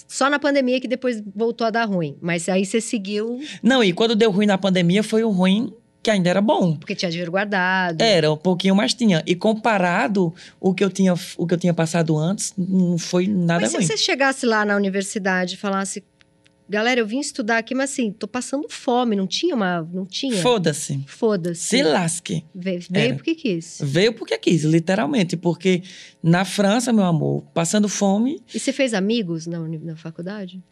[0.08, 2.17] só na pandemia que depois voltou a dar ruim.
[2.21, 5.71] Mas aí você seguiu Não, e quando deu ruim na pandemia, foi o ruim
[6.04, 6.76] que ainda era bom.
[6.78, 8.02] porque tinha dinheiro guardado.
[8.02, 9.22] Era, um pouquinho mais tinha.
[9.26, 13.62] E comparado o que eu tinha, o que eu tinha passado antes, não foi nada
[13.62, 13.86] Mas se ruim.
[13.86, 16.04] você chegasse lá na universidade e falasse,
[16.68, 19.88] galera, eu vim estudar aqui, mas assim, tô passando fome, não tinha uma.
[19.94, 20.42] Não tinha?
[20.42, 21.04] Foda-se.
[21.06, 21.62] Foda-se.
[21.68, 22.46] Se lasque.
[22.56, 23.16] Ve- Veio Era.
[23.16, 23.78] porque quis.
[23.84, 25.36] Veio porque quis, literalmente.
[25.38, 25.84] Porque
[26.24, 28.42] na França, meu amor, passando fome.
[28.56, 30.64] E você fez amigos na, na faculdade?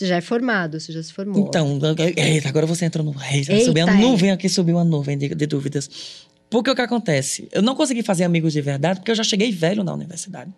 [0.00, 1.46] Você já é formado, você já se formou.
[1.46, 1.78] Então,
[2.16, 3.14] eita, agora você entrou no.
[3.22, 3.90] Eita, Eita, subiu é.
[3.90, 5.90] a nuvem aqui, subiu uma nuvem de, de dúvidas.
[6.48, 7.46] Porque o que acontece?
[7.52, 10.50] Eu não consegui fazer amigos de verdade porque eu já cheguei velho na universidade.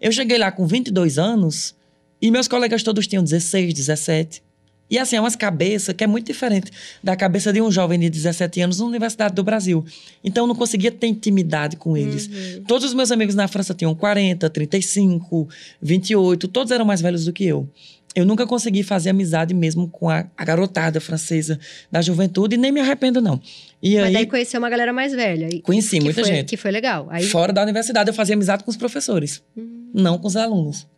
[0.00, 1.72] Eu cheguei lá com 22 anos
[2.20, 4.42] e meus colegas todos tinham 16, 17.
[4.90, 8.10] E assim, é umas cabeças que é muito diferente da cabeça de um jovem de
[8.10, 9.84] 17 anos na Universidade do Brasil.
[10.24, 12.26] Então, eu não conseguia ter intimidade com eles.
[12.26, 12.64] Uhum.
[12.64, 15.48] Todos os meus amigos na França tinham 40, 35,
[15.80, 17.68] 28, todos eram mais velhos do que eu.
[18.14, 21.58] Eu nunca consegui fazer amizade mesmo com a, a garotada francesa
[21.92, 23.40] da juventude e nem me arrependo, não.
[23.80, 25.48] E Mas aí, daí conheceu uma galera mais velha.
[25.52, 26.48] E, conheci que muita foi, gente.
[26.48, 27.06] Que foi legal.
[27.08, 29.90] Aí, Fora da universidade, eu fazia amizade com os professores, Hum.
[29.94, 30.88] não com os alunos.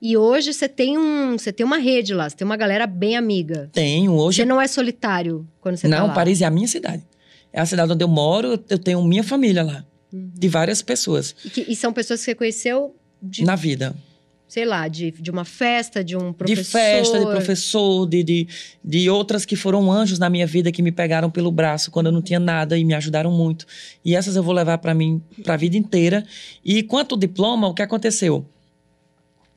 [0.00, 3.16] E hoje você tem um, você tem uma rede lá, você tem uma galera bem
[3.16, 3.68] amiga.
[3.72, 6.14] Tenho, hoje Você não é solitário quando você tá não, lá.
[6.14, 7.02] Paris é a minha cidade.
[7.52, 9.84] É a cidade onde eu moro, eu tenho minha família lá.
[10.12, 10.30] Uhum.
[10.32, 13.96] De várias pessoas E, que- e são pessoas que você conheceu de, na vida.
[14.48, 16.62] Sei lá, de, de uma festa, de um professor.
[16.62, 18.48] De festa, de professor, de, de,
[18.84, 22.12] de outras que foram anjos na minha vida que me pegaram pelo braço quando eu
[22.12, 23.66] não tinha nada e me ajudaram muito.
[24.04, 26.24] E essas eu vou levar para mim para a vida inteira.
[26.64, 28.46] E quanto ao diploma, o que aconteceu?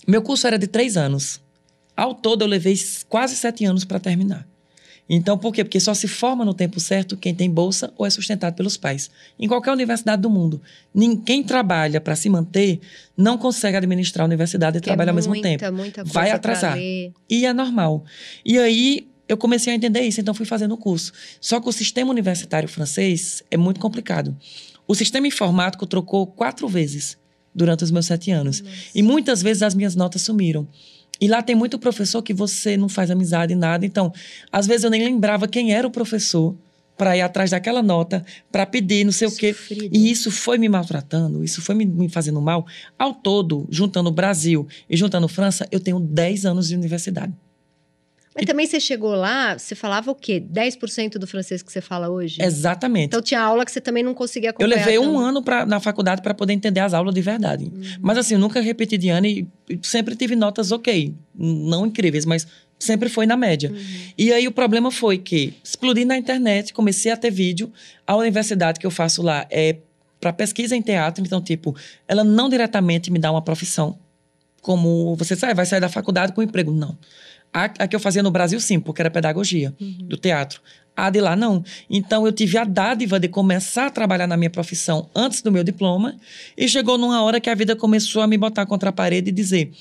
[0.08, 1.40] Meu curso era de três anos.
[1.96, 2.76] Ao todo, eu levei
[3.08, 4.49] quase sete anos para terminar.
[5.10, 5.64] Então, por quê?
[5.64, 9.10] Porque só se forma no tempo certo quem tem bolsa ou é sustentado pelos pais.
[9.40, 10.62] Em qualquer universidade do mundo.
[10.94, 12.80] Ninguém trabalha para se manter
[13.18, 15.72] não consegue administrar a universidade e é trabalhar ao mesmo muita, tempo.
[15.74, 16.78] Muita coisa Vai atrasar.
[16.78, 18.06] E é normal.
[18.46, 21.12] E aí eu comecei a entender isso, então fui fazendo o curso.
[21.42, 24.36] Só que o sistema universitário francês é muito complicado.
[24.88, 27.18] O sistema informático trocou quatro vezes
[27.54, 28.64] durante os meus sete anos.
[28.94, 30.68] E muitas vezes as minhas notas sumiram.
[31.20, 33.86] E lá tem muito professor que você não faz amizade, nada.
[33.86, 34.14] Então,
[34.52, 36.56] às vezes eu nem lembrava quem era o professor
[36.98, 39.54] para ir atrás daquela nota, para pedir não sei o quê.
[39.54, 39.96] Sofrido.
[39.96, 42.68] E isso foi me maltratando, isso foi me, me fazendo mal.
[42.98, 47.34] Ao todo, juntando Brasil e juntando França, eu tenho 10 anos de universidade.
[48.40, 50.40] Mas também você chegou lá, você falava o quê?
[50.42, 52.42] 10% do francês que você fala hoje?
[52.42, 53.08] Exatamente.
[53.08, 54.78] Então tinha aula que você também não conseguia eu acompanhar.
[54.78, 55.20] levei um tanto.
[55.20, 57.66] ano pra, na faculdade para poder entender as aulas de verdade.
[57.66, 57.82] Uhum.
[58.02, 59.48] Mas assim, eu nunca repeti de ano e
[59.82, 61.14] sempre tive notas ok.
[61.36, 62.48] Não incríveis, mas
[62.80, 63.70] sempre foi na média.
[63.70, 63.78] Uhum.
[64.18, 67.72] E aí o problema foi que explodi na internet, comecei a ter vídeo.
[68.08, 69.78] A universidade que eu faço lá é
[70.20, 71.76] para pesquisa em teatro, então, tipo,
[72.08, 73.98] ela não diretamente me dá uma profissão.
[74.62, 76.72] Como você sai, vai sair da faculdade com emprego.
[76.72, 76.98] Não.
[77.54, 80.62] A, a que eu fazia no Brasil, sim, porque era pedagogia do teatro.
[80.96, 81.64] A de lá, não.
[81.90, 85.64] Então, eu tive a dádiva de começar a trabalhar na minha profissão antes do meu
[85.64, 86.16] diploma.
[86.58, 89.32] E chegou numa hora que a vida começou a me botar contra a parede e
[89.32, 89.72] dizer: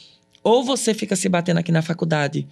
[0.42, 2.46] ou você fica se batendo aqui na faculdade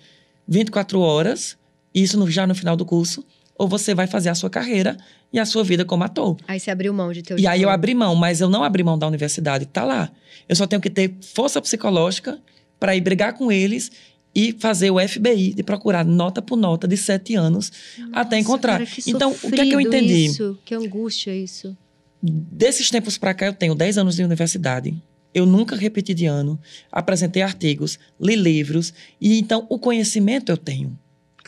[0.49, 1.57] 24 horas,
[1.95, 3.25] isso no- já no final do curso,
[3.59, 4.97] ou você vai fazer a sua carreira
[5.33, 6.37] e a sua vida como ator.
[6.47, 7.75] Aí você abriu mão de ter o E aí eu diploma.
[7.75, 10.11] abri mão, mas eu não abri mão da universidade, tá lá.
[10.49, 12.39] Eu só tenho que ter força psicológica
[12.79, 13.91] para ir brigar com eles
[14.39, 17.73] e fazer o FBI, de procurar nota por nota de sete anos
[18.13, 18.73] até Nossa, encontrar.
[18.75, 20.27] cara, que então, o que é que eu entendi?
[20.27, 21.75] Isso, que angústia isso.
[22.23, 24.95] Desses tempos para cá, eu tenho 10 anos de universidade.
[25.33, 26.59] Eu nunca repeti de ano,
[26.93, 30.99] apresentei artigos, li livros, e então o conhecimento eu tenho.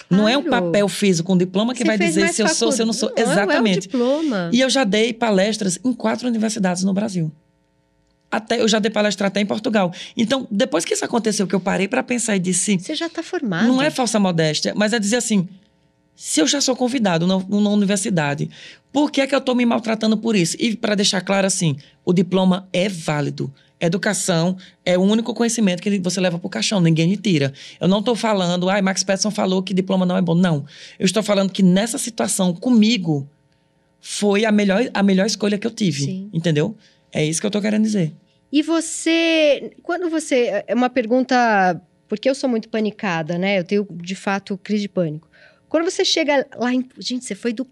[0.09, 0.67] Não é um Claro.
[0.67, 3.11] papel físico, um diploma que Você vai dizer se eu sou, se eu não sou.
[3.11, 3.81] Não, É um Exatamente.
[3.81, 4.49] diploma.
[4.53, 7.31] E eu já dei palestras em quatro universidades no Brasil.
[8.31, 9.93] Até eu já dei palestra até em Portugal.
[10.17, 13.23] Então, depois que isso aconteceu, que eu parei para pensar e disse, Você já está
[13.23, 13.67] formado.
[13.67, 15.49] não é falsa modéstia, mas é dizer assim:
[16.15, 18.51] se eu já sou convidado na, numa universidade,
[18.93, 20.57] por que é que eu estou me maltratando por isso?
[20.59, 23.53] E para deixar claro assim, o diploma é válido.
[23.81, 27.53] Educação é o único conhecimento que você leva para o caixão, ninguém lhe tira.
[27.81, 30.35] Eu não estou falando, ai, Max Peterson falou que diploma não é bom.
[30.35, 30.67] Não.
[30.99, 33.29] Eu estou falando que nessa situação, comigo,
[34.01, 36.03] foi a melhor, a melhor escolha que eu tive.
[36.05, 36.29] Sim.
[36.33, 36.77] Entendeu?
[37.13, 38.13] É isso que eu estou querendo dizer.
[38.51, 43.59] E você, quando você, é uma pergunta, porque eu sou muito panicada, né?
[43.59, 45.29] Eu tenho de fato crise de pânico.
[45.69, 47.67] Quando você chega lá em, gente, você foi do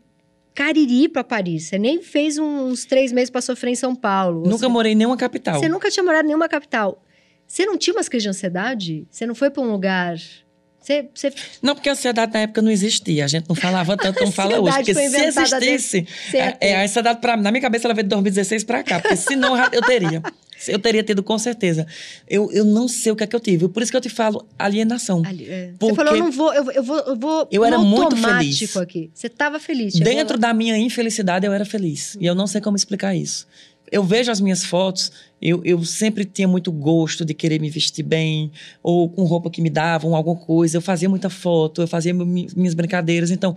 [0.55, 4.43] Cariri para Paris, você nem fez uns três meses para sofrer em São Paulo.
[4.43, 5.59] Nunca você, morei em nenhuma capital.
[5.59, 7.03] Você nunca tinha morado em nenhuma capital.
[7.47, 9.07] Você não tinha umas crises de ansiedade?
[9.11, 10.17] Você não foi para um lugar?
[10.87, 13.25] Você, você Não, porque a ansiedade na época não existia.
[13.25, 14.77] A gente não falava tanto como fala hoje.
[14.77, 16.07] Porque se existisse.
[16.33, 19.01] É, é, a ansiedade, pra, na minha cabeça, ela veio de 2016 pra cá.
[19.01, 20.23] Porque senão eu teria.
[20.67, 21.87] Eu teria tido com certeza.
[22.27, 23.69] Eu, eu não sei o que é que eu tive.
[23.69, 25.23] Por isso que eu te falo alienação.
[25.27, 25.73] Ali, é.
[25.79, 28.75] Você falou, eu não vou, eu, eu vou, eu vou Eu era muito feliz.
[28.79, 29.11] aqui.
[29.13, 29.93] Você estava feliz.
[29.97, 32.17] Dentro da minha infelicidade, eu era feliz.
[32.19, 33.47] E eu não sei como explicar isso.
[33.91, 38.03] Eu vejo as minhas fotos, eu, eu sempre tinha muito gosto de querer me vestir
[38.03, 38.51] bem,
[38.83, 40.77] ou com roupa que me davam, alguma coisa.
[40.77, 43.31] Eu fazia muita foto, eu fazia mi- minhas brincadeiras.
[43.31, 43.57] Então,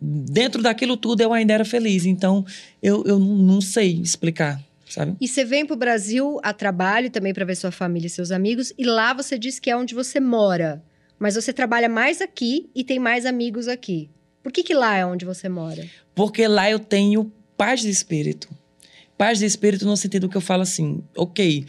[0.00, 2.04] dentro daquilo tudo, eu ainda era feliz.
[2.06, 2.44] Então,
[2.82, 5.16] eu, eu não- sei explicar, sabe?
[5.20, 8.72] E você vem pro Brasil a trabalho também para ver sua família e seus amigos.
[8.78, 10.82] E lá você diz que é onde você mora.
[11.18, 14.10] Mas você trabalha mais aqui e tem mais amigos aqui.
[14.42, 15.84] Por que, que lá é onde você mora?
[16.14, 18.48] Porque lá eu tenho paz de espírito.
[19.16, 21.64] Paz de espírito no sentido que eu falo assim, ok,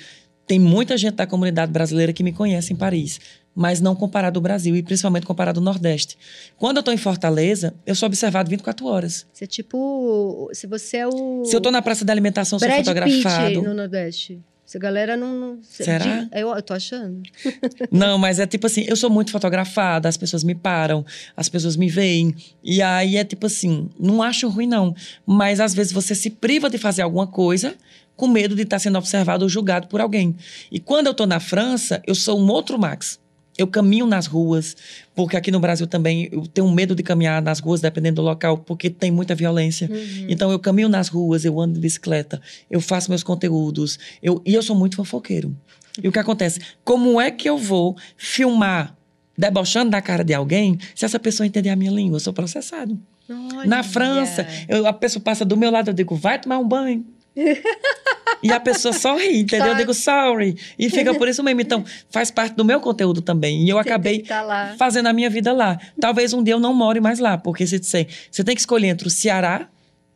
[0.45, 3.19] tem muita gente da comunidade brasileira que me conhece em Paris,
[3.53, 6.17] mas não comparado ao Brasil e principalmente comparado ao Nordeste.
[6.57, 9.25] Quando eu estou em Fortaleza, eu sou observado 24 horas.
[9.33, 10.49] Você é tipo.
[10.53, 11.43] Se você é o.
[11.43, 13.55] Se eu estou na praça da alimentação, sou Brad fotografado.
[13.55, 14.39] Pitt no Nordeste.
[14.67, 15.33] Essa galera não.
[15.33, 16.03] não Será?
[16.25, 17.21] de- eu, eu tô achando.
[17.89, 21.05] Não, mas é tipo assim, eu sou muito fotografada, as pessoas me param,
[21.37, 22.35] as pessoas me veem.
[22.61, 24.93] E aí é tipo assim, não acho ruim, não.
[25.25, 27.75] Mas às vezes você se priva de fazer alguma coisa
[28.17, 30.35] com medo de estar sendo observado ou julgado por alguém.
[30.69, 33.19] E quando eu tô na França, eu sou um outro Max.
[33.57, 34.75] Eu caminho nas ruas,
[35.15, 38.57] porque aqui no Brasil também eu tenho medo de caminhar nas ruas, dependendo do local,
[38.59, 39.89] porque tem muita violência.
[39.91, 40.25] Uhum.
[40.29, 42.39] Então eu caminho nas ruas, eu ando de bicicleta,
[42.69, 45.55] eu faço meus conteúdos, eu, e eu sou muito fofoqueiro.
[46.01, 46.59] E o que acontece?
[46.83, 48.95] Como é que eu vou filmar
[49.35, 52.17] debochando da cara de alguém se essa pessoa entender a minha língua?
[52.17, 52.99] Eu sou processado.
[53.27, 53.83] Na Olha.
[53.83, 57.05] França, eu- a pessoa passa do meu lado, eu digo, vai tomar um banho.
[58.43, 59.67] E a pessoa só ri, entendeu?
[59.67, 59.77] Eu Tá.
[59.79, 60.57] digo, sorry.
[60.77, 61.61] E fica por isso mesmo.
[61.61, 63.63] Então, faz parte do meu conteúdo também.
[63.65, 65.79] E eu Você acabei tá fazendo a minha vida lá.
[65.99, 68.87] Talvez um dia eu não more mais lá, porque se disser, você tem que escolher
[68.87, 69.67] entre o Ceará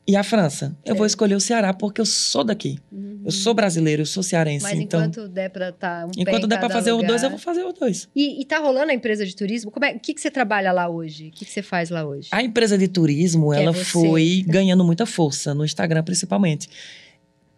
[0.08, 0.76] e a França.
[0.84, 0.98] Eu É.
[0.98, 2.80] vou escolher o Ceará porque eu sou daqui.
[3.24, 4.66] Eu sou brasileiro, eu sou cearense.
[4.66, 4.72] Uhum.
[4.72, 7.24] Mas então, enquanto der pra estar um enquanto der fazer os dois, lugar.
[7.26, 8.10] eu vou fazer os dois.
[8.16, 9.70] E, e tá rolando a empresa de turismo?
[9.70, 11.28] Como é, o que, que você trabalha lá hoje?
[11.28, 12.30] O que, que você faz lá hoje?
[12.32, 13.84] A empresa de turismo, Que é ela você.
[13.86, 16.68] foi ganhando muita força, no Instagram principalmente.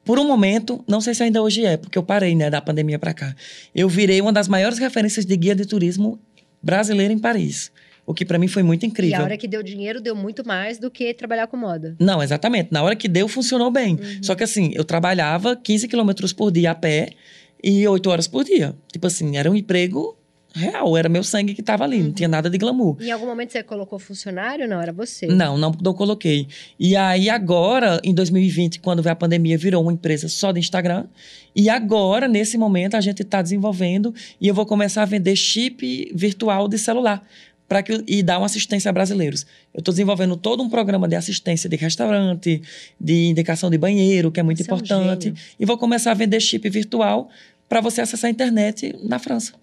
[0.05, 2.99] Por um momento, não sei se ainda hoje é, porque eu parei, né, da pandemia
[2.99, 3.33] pra cá.
[3.73, 6.19] Eu virei uma das maiores referências de guia de turismo
[6.61, 7.71] brasileira em Paris.
[8.05, 9.19] O que pra mim foi muito E incrível.
[9.21, 11.95] a hora que deu dinheiro, deu muito mais do que trabalhar com moda.
[11.99, 12.67] Não, exatamente.
[12.69, 13.93] Na hora que deu, funcionou bem.
[13.95, 14.23] Uhum.
[14.23, 17.11] Só que assim, eu trabalhava 15 quilômetros por dia a pé
[17.63, 18.75] e 8 horas por dia.
[18.91, 20.17] Tipo assim, era um emprego
[20.53, 22.03] real, era meu sangue que tava ali, Uhum.
[22.05, 22.95] não tinha nada de glamour.
[23.01, 24.67] Em algum momento você colocou funcionário?
[24.67, 25.25] Não, era você.
[25.27, 26.47] Não, não, não coloquei.
[26.79, 31.05] E aí agora, em 2020, quando veio a pandemia, virou uma empresa só de Instagram.
[31.55, 36.11] E agora, nesse momento, a gente está desenvolvendo e eu vou começar a vender chip
[36.15, 37.25] virtual de celular.
[37.67, 39.47] Pra que, e dar uma assistência a brasileiros.
[39.73, 42.61] Eu estou desenvolvendo todo um programa de assistência de restaurante,
[42.99, 45.33] de indicação de banheiro, que é muito Você é um importante.
[45.59, 47.29] e vou começar a vender chip virtual
[47.67, 49.53] para você acessar a internet na França.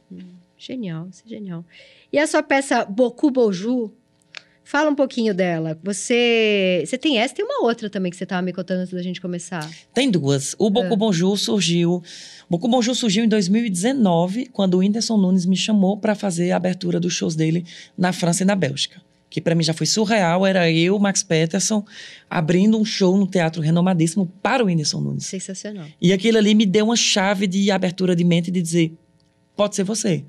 [0.60, 1.64] Genial, isso é genial.
[2.12, 3.90] E a sua peça Boku Boju?
[4.62, 5.76] Fala um pouquinho dela.
[5.82, 9.02] Você, você tem essa, tem uma outra também que você estava me contando antes da
[9.02, 9.68] gente começar.
[9.94, 10.54] Tem duas.
[10.58, 10.70] O É.
[10.70, 12.02] Boku Bonjour surgiu.
[12.48, 17.00] Boku Bonjour surgiu em 2019, quando o Whindersson Nunes me chamou para fazer a abertura
[17.00, 17.64] dos shows dele
[17.96, 19.00] na França e na Bélgica.
[19.30, 21.84] que para mim já foi surreal, era eu, Max Peterson,
[22.28, 25.24] abrindo um show no teatro renomadíssimo para o Whindersson Nunes.
[25.24, 25.86] Sensacional.
[26.02, 28.92] E aquilo ali me deu uma chave de abertura de mente de dizer,
[29.56, 30.24] pode ser você.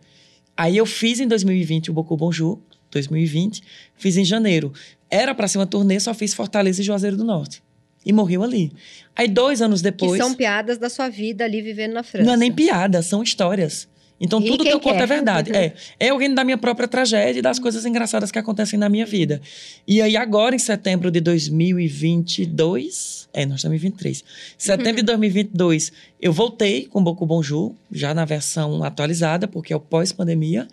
[0.56, 2.60] Aí eu fiz em 2020 o Bocu Bonjour,
[2.92, 3.64] 2020,
[3.96, 4.74] fiz em janeiro.
[5.10, 7.64] Era para ser uma turnê, só fiz Fortaleza e Juazeiro do Norte.
[8.06, 8.72] E morreu ali.
[9.16, 10.14] Aí dois anos depois...
[10.14, 12.26] Que são piadas da sua vida ali vivendo na França.
[12.26, 13.88] Não é nem piada, são histórias.
[14.22, 15.04] Então, E tudo que eu conto quer?
[15.04, 15.52] é verdade.
[15.52, 19.06] É, é alguém da minha própria tragédia e das coisas engraçadas que acontecem na minha
[19.06, 19.42] vida.
[19.88, 23.22] E aí, agora, em setembro de 2022...
[23.34, 24.24] É, nós estamos em 23.
[24.58, 25.92] Setembro de 2022,
[26.22, 30.68] eu voltei com Boco Bonjour, já na versão atualizada, porque é o pós-pandemia.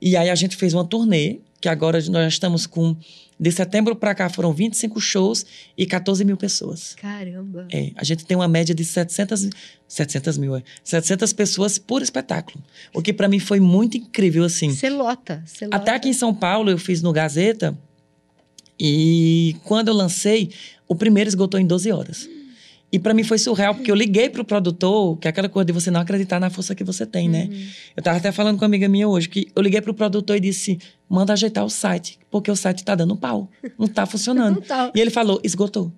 [0.00, 2.96] E aí, a gente fez uma turnê, que agora nós estamos com...
[3.42, 5.44] De setembro para cá, foram 25 shows
[5.76, 6.94] e 14 mil pessoas.
[6.94, 7.66] Caramba.
[7.72, 9.50] É, a gente tem uma média de 700,
[9.88, 12.62] 700 mil, é, 700 pessoas por espetáculo.
[12.94, 14.70] O que para mim foi muito incrível, assim.
[14.70, 15.76] Você lota, você lota.
[15.76, 17.76] Até aqui em São Paulo eu fiz no Gazeta
[18.78, 20.52] e quando eu lancei,
[20.86, 22.28] o primeiro esgotou em 12 horas.
[22.92, 25.72] E para mim foi surreal, porque eu liguei pro produtor, que é aquela coisa de
[25.72, 27.48] você não acreditar na força que você tem, né?
[27.96, 30.40] Eu tava até falando com uma amiga minha hoje, que eu liguei pro produtor e
[30.40, 30.78] disse,
[31.08, 34.56] manda ajeitar o site, porque o site tá dando pau, não tá funcionando.
[34.60, 34.92] Não tá.
[34.94, 35.90] E ele falou, esgotou.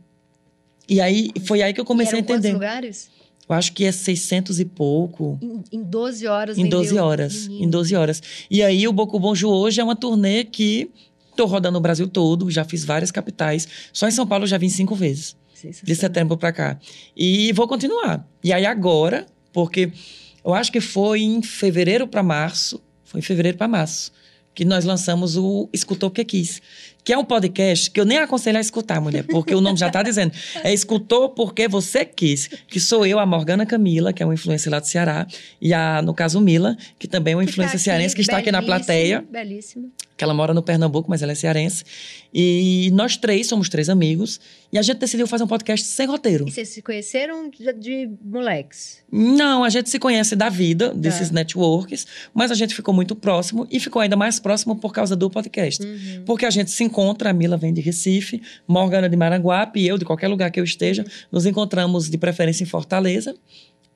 [0.89, 2.53] E aí, foi aí que eu comecei a entender.
[2.53, 3.11] lugares?
[3.49, 5.39] Eu acho que é 600 e pouco.
[5.43, 6.79] Em, em 12 horas Em vendeu.
[6.79, 7.49] 12 horas.
[7.49, 7.65] Menino.
[7.65, 8.23] Em 12 horas.
[8.51, 10.91] E aí, o Boco Bonjour hoje é uma turnê que
[11.37, 13.67] tô rodando o Brasil todo, já fiz várias capitais.
[13.93, 15.37] Só em São Paulo eu já vim cinco vezes,
[15.83, 16.79] de setembro pra cá.
[17.17, 18.27] E vou continuar.
[18.43, 19.93] E aí agora, porque
[20.45, 24.13] eu acho que foi em fevereiro pra março, foi em fevereiro pra março,
[24.55, 26.63] que nós lançamos o Escutou Porque Quis.
[27.03, 29.91] Que é um podcast que eu nem aconselho a escutar, mulher, porque o nome já
[29.91, 30.33] tá dizendo.
[30.63, 32.49] É Escutou Porque Você Quis.
[32.69, 35.27] Que sou eu, a Morgana Camila, que é uma influência lá do Ceará,
[35.61, 38.23] e a, no caso, Mila, que também é uma Que tá influência aqui, cearense, que
[38.23, 39.89] está aqui na plateia Belíssima.
[40.17, 41.85] Que ela mora no Pernambuco, mas ela é cearense.
[42.33, 44.41] E nós três somos três amigos.
[44.73, 46.47] E a gente decidiu fazer um podcast sem roteiro.
[46.49, 48.99] E vocês se conheceram de, de moleques?
[49.11, 50.95] Não, a gente se conhece da vida, Tá.
[50.95, 55.15] desses networks, mas a gente ficou muito próximo e ficou ainda mais próximo por causa
[55.17, 55.85] do podcast.
[55.85, 56.23] Uhum.
[56.25, 59.97] Porque a gente se encontra, a Mila vem de Recife, Morgana de Maranguape e eu,
[59.99, 63.35] de qualquer lugar que eu esteja, nos encontramos de preferência em Fortaleza.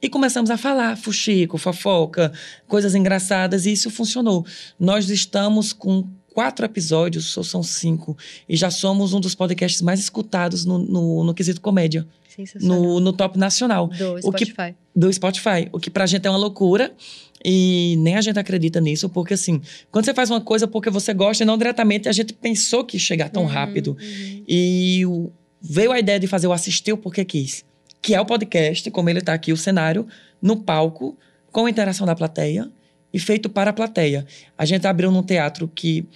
[0.00, 2.32] E começamos a falar, fuxico, fofoca,
[2.68, 4.46] coisas engraçadas, e isso funcionou.
[4.78, 8.16] Nós estamos com quatro episódios, ou são cinco,
[8.48, 12.06] e já somos um dos podcasts mais escutados no, no, no quesito comédia,
[12.60, 14.76] no, no top nacional Do o que- Spotify.
[14.94, 15.68] do Spotify.
[15.72, 16.92] O que pra gente é uma loucura.
[17.44, 19.60] E nem a gente acredita nisso, porque assim,
[19.92, 22.96] quando você faz uma coisa porque você gosta, e não diretamente, a gente pensou que
[22.96, 23.96] ia chegar tão Uhum, rápido.
[24.00, 24.42] uhum.
[24.46, 25.30] E o-
[25.60, 27.64] veio a ideia de fazer o Assistiu Porque Quis,
[28.00, 30.06] que é o podcast, como ele tá aqui, o cenário,
[30.40, 31.16] no palco,
[31.50, 32.70] com interação da plateia
[33.12, 34.26] e feito para a plateia.
[34.56, 36.06] A gente abriu num teatro que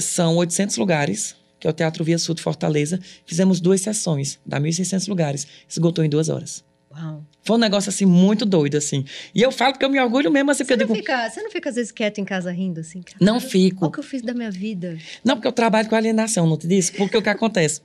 [0.00, 3.00] são 800 lugares, que é o Teatro Via Sul de Fortaleza.
[3.26, 5.46] Fizemos duas sessões, dá 1.600 lugares.
[5.68, 6.64] Esgotou em duas horas.
[6.90, 7.24] Uau.
[7.42, 9.04] Foi um negócio, assim, muito doido, assim.
[9.34, 11.06] E eu falo porque eu me orgulho mesmo, assim, Você porque eu não, digo...
[11.06, 13.02] fica, você não fica, às vezes, quieto em casa rindo, assim?
[13.02, 13.18] cara?
[13.20, 13.86] Não Olha fico.
[13.86, 14.96] o que eu fiz da minha vida.
[15.24, 16.92] Não, porque eu trabalho com alienação, não te disse?
[16.92, 17.80] Porque o que acontece?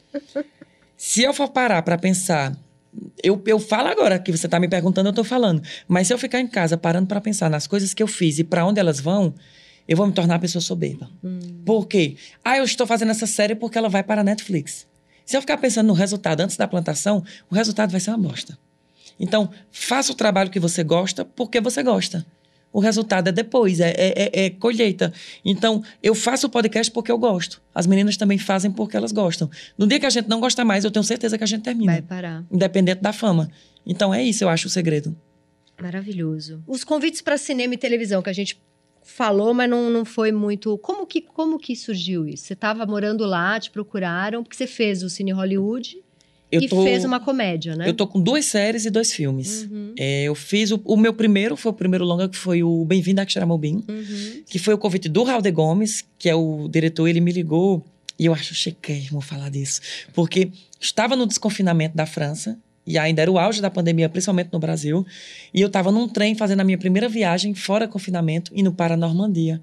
[0.95, 2.58] Se eu for parar pra pensar...
[3.24, 5.63] Eu, eu falo agora que você tá me perguntando, eu tô falando.
[5.88, 8.43] Mas se eu ficar em casa parando pra pensar nas coisas que eu fiz e
[8.43, 9.34] pra onde elas vão,
[9.88, 11.09] eu vou me tornar uma pessoa soberba.
[11.24, 11.39] Hum.
[11.65, 12.17] Por quê?
[12.43, 14.86] Ah, eu estou fazendo essa série porque ela vai para a Netflix.
[15.26, 18.57] Se eu ficar pensando no resultado antes da plantação, o resultado vai ser uma bosta.
[19.17, 22.26] Então, faça o trabalho que você gosta porque você gosta.
[22.74, 25.13] O resultado é depois, é, é- é- é colheita.
[25.45, 27.61] Então, eu faço o podcast porque eu gosto.
[27.74, 29.49] As meninas também fazem porque elas gostam.
[29.78, 31.91] No dia que a gente não gosta mais, eu tenho certeza que a gente termina.
[31.91, 32.43] Vai parar.
[32.51, 33.49] Independente da fama.
[33.86, 35.15] Então, é isso, eu acho o segredo.
[35.82, 36.63] Maravilhoso.
[36.67, 38.59] Os convites para cinema e televisão que a gente
[39.03, 40.78] falou, mas não, não foi muito.
[40.80, 42.45] Como que, como que surgiu isso?
[42.45, 46.03] Você estava morando lá, te procuraram, porque você fez o Cine Hollywood
[46.54, 47.89] Eu e tô, fez uma comédia, né?
[47.89, 49.64] eu tô com duas séries e dois filmes.
[49.64, 52.86] Uhum, É, eu fiz o, o meu primeiro, foi o primeiro longa, que foi o
[52.86, 53.84] Bem-vindo a Xaramobim.
[53.88, 54.43] uhum.
[54.45, 57.84] que foi o convite do Raul de Gomes, que é o diretor, ele me ligou,
[58.20, 59.82] e eu acho chiquérrimo falar disso,
[60.14, 64.60] porque estava no desconfinamento da França, e ainda era o auge da pandemia, principalmente no
[64.60, 65.04] Brasil,
[65.51, 68.97] e eu estava num trem fazendo a minha primeira viagem fora confinamento, indo para a
[68.97, 69.60] Normandia.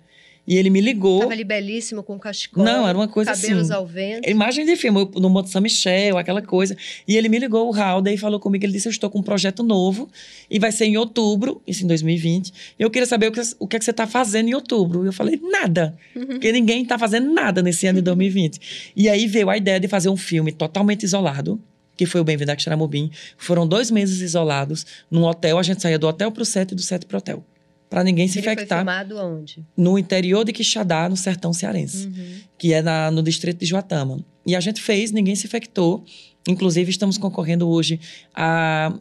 [0.46, 2.64] E ele me ligou, Tava ali belíssimo com cachecol.
[2.64, 3.72] Não, era uma coisa cabelos assim.
[3.72, 4.28] ao vento.
[4.28, 6.76] imagem de filme, no Monte São Michel, aquela coisa.
[7.06, 9.22] E ele me ligou, o Raul, daí falou comigo, ele disse, eu estou com um
[9.22, 10.08] projeto novo,
[10.50, 12.52] e vai ser em outubro, isso em 2020.
[12.78, 15.04] E eu queria saber o que, o que, é que você está fazendo em outubro.
[15.04, 15.96] E eu falei, nada.
[16.12, 18.92] Porque ninguém está fazendo nada nesse ano de 2020.
[18.96, 21.60] E aí veio a ideia de fazer um filme totalmente isolado,
[21.96, 23.10] que foi o Bem-vindo a Xaramobim.
[23.36, 26.82] Foram dois meses isolados num hotel, a gente saía do hotel pro set e do
[26.82, 27.44] set pro hotel.
[27.90, 28.78] Para ninguém se Ele foi infectar.
[28.78, 29.62] filmado aonde?
[29.76, 32.34] No interior de Quixadá, no sertão cearense, Uhum.
[32.56, 34.24] que é na- no distrito de Joatama.
[34.46, 36.02] E a gente fez, ninguém se infectou.
[36.48, 38.00] Inclusive, estamos concorrendo hoje
[38.34, 38.96] a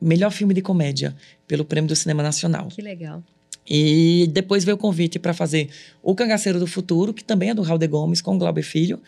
[0.00, 1.14] melhor filme de comédia
[1.46, 2.68] pelo Prêmio do Cinema Nacional.
[2.68, 3.22] Que legal.
[3.66, 5.70] E depois veio o convite para fazer
[6.02, 9.00] O Cangaceiro do Futuro, que também é do Raul de Gomes, com o Glauber Filho.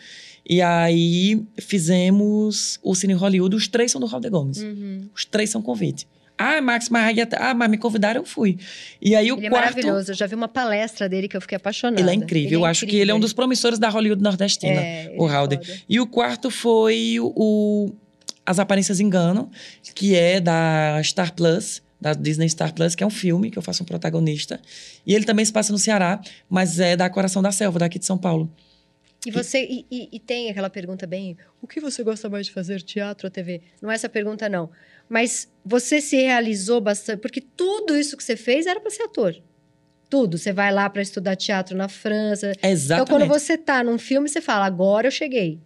[0.49, 4.57] E aí fizemos o Cine Hollywood, os três são do Raul de Gomes.
[4.57, 5.07] Uhum.
[5.15, 6.07] Os três são convite.
[6.37, 8.57] Ah, Max, até- ah, mas me convidaram, eu fui.
[9.01, 9.63] E aí o Ele é quarto...
[9.75, 10.11] maravilhoso.
[10.11, 11.99] Eu já vi uma palestra dele que eu fiquei apaixonada.
[12.01, 12.59] Ele é incrível.
[12.59, 15.33] eu acho que ele é um dos promissores da Hollywood nordestina, É, o ele é
[15.33, 15.49] Raul.
[15.49, 15.61] foda.
[15.89, 17.95] E o quarto foi o, o
[18.45, 19.49] As Aparências Enganam,
[19.95, 23.61] que é da Star Plus, da Disney Star Plus, que é um filme que eu
[23.63, 24.59] faço um protagonista.
[25.05, 28.05] E ele também se passa no Ceará, mas é da Coração da Selva, daqui de
[28.05, 28.47] São Paulo.
[29.25, 32.51] E você e, e- e tem aquela pergunta bem: o que você gosta mais de
[32.51, 33.61] fazer, teatro ou TV?
[33.81, 34.69] Não é essa pergunta, não.
[35.09, 39.35] Mas você se realizou bastante, porque tudo isso que você fez era para ser ator.
[40.09, 40.37] Tudo.
[40.37, 42.53] Você vai lá para estudar teatro na França.
[42.63, 42.83] Exatamente.
[42.83, 45.59] Então, quando você tá num filme, você fala: agora eu cheguei.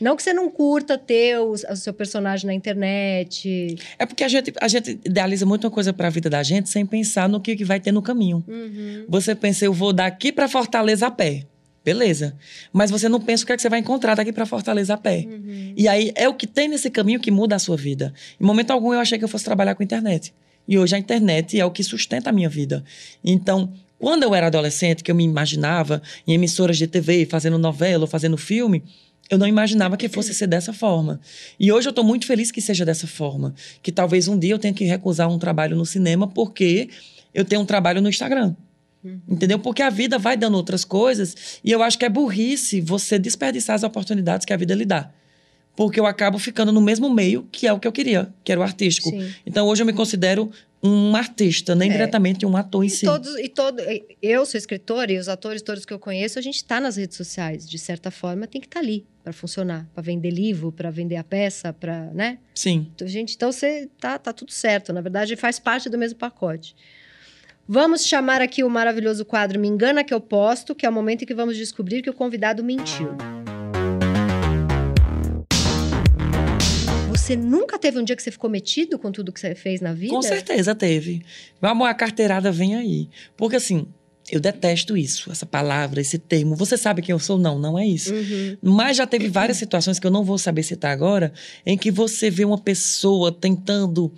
[0.00, 3.76] Não que você não curta ter o, o seu personagem na internet.
[3.96, 6.68] É porque a gente, a gente idealiza muito uma coisa para a vida da gente
[6.68, 8.42] sem pensar no que, que vai ter no caminho.
[8.48, 9.04] Uhum.
[9.08, 11.44] Você pensa, eu vou daqui para Fortaleza a pé.
[11.84, 12.36] Beleza.
[12.72, 14.96] Mas você não pensa o que é que você vai encontrar daqui para Fortaleza a
[14.96, 15.26] pé.
[15.26, 15.74] Uhum.
[15.76, 18.14] E aí é o que tem nesse caminho que muda a sua vida.
[18.40, 20.32] Em momento algum eu achei que eu fosse trabalhar com internet.
[20.66, 22.84] E hoje a internet é o que sustenta a minha vida.
[23.24, 28.04] Então, quando eu era adolescente, que eu me imaginava em emissoras de TV, fazendo novela
[28.04, 28.82] ou fazendo filme,
[29.28, 31.20] eu não imaginava que fosse ser dessa forma.
[31.58, 33.54] E hoje eu estou muito feliz que seja dessa forma.
[33.82, 36.90] Que talvez um dia eu tenha que recusar um trabalho no cinema porque
[37.32, 38.54] eu tenho um trabalho no Instagram.
[39.28, 39.58] Entendeu?
[39.58, 43.74] Porque a vida vai dando outras coisas e eu acho que é burrice você desperdiçar
[43.74, 45.10] as oportunidades que a vida lhe dá.
[45.74, 48.60] Porque eu acabo ficando no mesmo meio que é o que eu queria, que era
[48.60, 49.08] o artístico.
[49.10, 49.32] Sim.
[49.46, 50.50] Então hoje eu me considero
[50.84, 51.92] um artista, nem É.
[51.92, 53.06] diretamente um ator em E si.
[53.06, 53.80] todos, e todo,
[54.20, 57.16] eu sou escritora e os atores todos que eu conheço, a gente está nas redes
[57.16, 61.16] sociais, de certa forma, tem que estar ali para funcionar, para vender livro, para vender
[61.16, 62.38] a peça, para, né?
[62.54, 62.90] Sim.
[62.94, 64.92] Então, gente, então você tá, tá tudo certo.
[64.92, 66.74] Na verdade, faz parte do mesmo pacote.
[67.68, 71.22] Vamos chamar aqui o maravilhoso quadro Me Engana Que Eu Posto, que é o momento
[71.22, 73.16] em que vamos descobrir que o convidado mentiu.
[77.08, 79.92] Você nunca teve um dia que você ficou metido com tudo que você fez na
[79.92, 80.12] vida?
[80.12, 81.22] Com certeza teve.
[81.60, 83.08] Amor, a carteirada vem aí.
[83.36, 83.86] Porque assim,
[84.28, 86.56] eu detesto isso, essa palavra, esse termo.
[86.56, 87.38] Você sabe quem eu sou?
[87.38, 88.12] Não, não é isso.
[88.12, 88.56] Uhum.
[88.60, 91.32] Mas já teve várias situações que eu não vou saber citar agora,
[91.64, 94.12] em que você vê uma pessoa tentando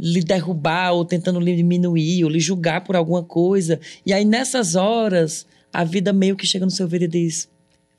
[0.00, 3.78] lhe derrubar, ou tentando lhe diminuir, ou lhe julgar por alguma coisa.
[4.06, 7.48] E aí, nessas horas, a vida meio que chega no seu ouvido e diz: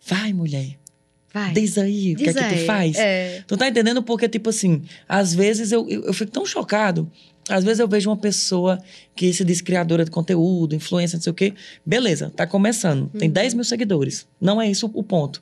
[0.06, 0.78] Vai, mulher,
[1.34, 1.54] Vai.
[1.54, 2.66] diz aí, o que é Diz que tu aí.
[2.66, 2.96] faz?
[2.98, 3.44] É.
[3.48, 4.02] Tu tá entendendo?
[4.02, 7.10] Porque, tipo assim, às vezes eu, eu, eu fico tão chocado.
[7.50, 8.78] Às vezes eu vejo uma pessoa
[9.16, 11.54] que se diz criadora de conteúdo, influência, não sei o quê.
[11.86, 13.10] Beleza, tá começando.
[13.18, 13.34] Tem Uhum.
[13.34, 14.28] 10 mil seguidores.
[14.40, 15.42] Não é isso o ponto.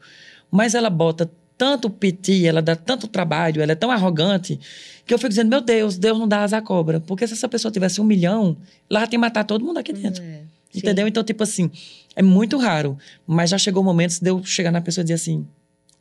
[0.50, 1.30] Mas ela bota
[1.60, 4.58] tanto piti, ela dá tanto trabalho, ela é tão arrogante,
[5.06, 7.02] que eu fico dizendo, meu Deus, Deus não dá asa à cobra.
[7.02, 8.56] Porque se essa pessoa tivesse um milhão,
[8.90, 10.24] ela já tinha matar todo mundo aqui dentro.
[10.24, 10.44] É.
[10.74, 11.06] Entendeu?
[11.06, 11.70] Então, tipo assim,
[12.16, 12.98] é muito raro.
[13.28, 15.46] Mas já chegou o momento de eu chegar na pessoa e dizer assim: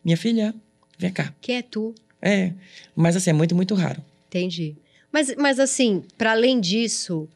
[0.05, 0.55] minha filha,
[0.97, 1.35] vem cá.
[1.41, 1.93] Quem é tu?
[2.23, 2.53] É.
[2.95, 4.01] Mas assim, é muito, muito raro.
[4.29, 4.77] Entendi.
[5.11, 7.29] Mas, mas assim, para além disso,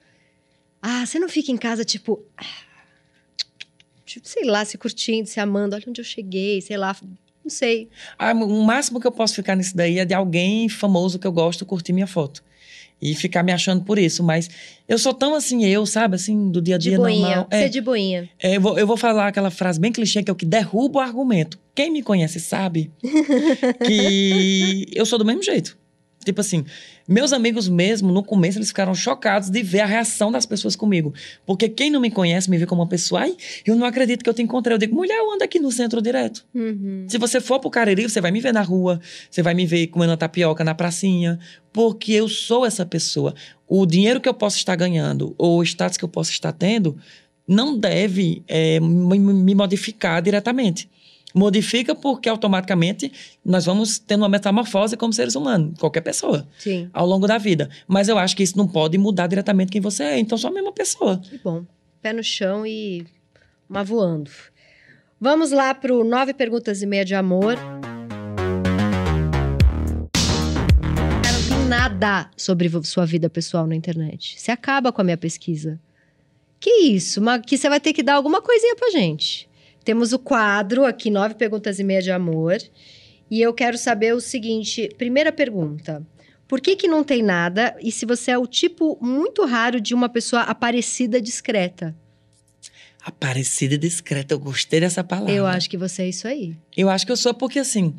[0.80, 2.44] ah, você não fica em casa tipo, ah,
[4.06, 6.94] tipo, sei lá, se curtindo, se amando, olha onde eu cheguei, sei lá,
[7.44, 7.88] não sei.
[8.18, 11.32] Ah, o máximo que eu posso ficar nisso daí é de alguém famoso que eu
[11.32, 12.42] gosto curtir minha foto.
[13.04, 14.22] E ficar me achando por isso.
[14.22, 14.48] Mas
[14.88, 16.14] eu sou tão assim, eu, sabe?
[16.14, 17.48] Assim, do dia a De dia boinha, normal.
[17.50, 18.30] você É, é de boinha.
[18.40, 21.00] é, eu, vou, eu vou falar aquela frase bem clichê, que é o que derruba
[21.00, 21.58] o argumento.
[21.74, 22.92] Quem me conhece sabe
[23.84, 25.76] que eu sou do mesmo jeito.
[26.24, 26.64] Tipo assim,
[27.08, 31.12] meus amigos mesmo, no começo, eles ficaram chocados de ver a reação das pessoas comigo.
[31.44, 33.36] Porque quem não me conhece, me vê como uma pessoa, ai,
[33.66, 34.74] eu não acredito que eu te encontrei.
[34.74, 36.44] Eu digo, mulher, eu ando aqui no centro direto.
[36.54, 37.06] Uhum.
[37.08, 39.00] Se você for pro Cariri, você vai me ver na rua,
[39.30, 41.38] você vai me ver comendo tapioca na pracinha,
[41.72, 43.34] porque eu sou essa pessoa.
[43.66, 46.96] O dinheiro que eu posso estar ganhando, ou o status que eu posso estar tendo,
[47.46, 50.88] não deve é, me modificar diretamente.
[51.34, 53.12] Modifica porque automaticamente
[53.44, 57.68] nós vamos tendo uma metamorfose como seres humanos, qualquer pessoa, Sim, ao longo da vida.
[57.86, 60.18] Mas eu acho que isso não pode mudar diretamente quem você é.
[60.18, 61.18] Então, sou a mesma pessoa.
[61.18, 61.64] que bom.
[62.00, 63.06] Pé no chão e
[63.68, 64.30] uma voando.
[65.20, 67.56] Vamos lá pro nove perguntas e meia de amor.
[71.68, 74.38] Nada sobre sua vida pessoal na internet.
[74.38, 75.80] Você acaba com a minha pesquisa.
[76.60, 77.22] Que isso?
[77.22, 79.48] Mas que você vai ter que dar alguma coisinha pra gente.
[79.84, 82.58] Temos o quadro aqui, nove perguntas e meia de amor.
[83.30, 86.06] E eu quero saber o seguinte: primeira pergunta.
[86.46, 87.74] Por que, que não tem nada?
[87.80, 91.96] E se você é o tipo muito raro de uma pessoa aparecida discreta?
[93.02, 95.32] Aparecida discreta, eu gostei dessa palavra.
[95.32, 96.54] Eu acho que você é isso aí.
[96.76, 97.94] Eu acho que eu sou porque assim.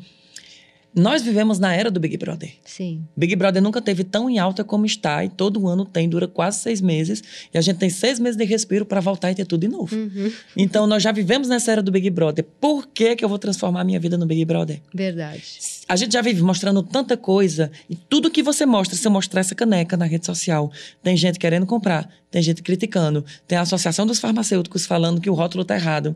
[0.94, 2.52] Nós vivemos na era do Big Brother.
[2.64, 3.02] Sim.
[3.16, 6.58] Big Brother nunca teve tão em alta como está, e todo ano tem, dura quase
[6.58, 7.22] seis meses.
[7.52, 9.94] E a gente tem seis meses de respiro para voltar e ter tudo de novo.
[9.94, 10.32] Uhum.
[10.56, 12.44] Então, nós já vivemos nessa era do Big Brother.
[12.60, 14.80] Por que, que eu vou transformar a minha vida no Big Brother?
[14.94, 15.42] Verdade.
[15.88, 17.70] A gente já vive mostrando tanta coisa.
[17.90, 20.70] E tudo que você mostra, se eu mostrar essa caneca na rede social,
[21.02, 25.34] tem gente querendo comprar, tem gente criticando, tem a Associação dos Farmacêuticos falando que o
[25.34, 26.14] rótulo tá errado.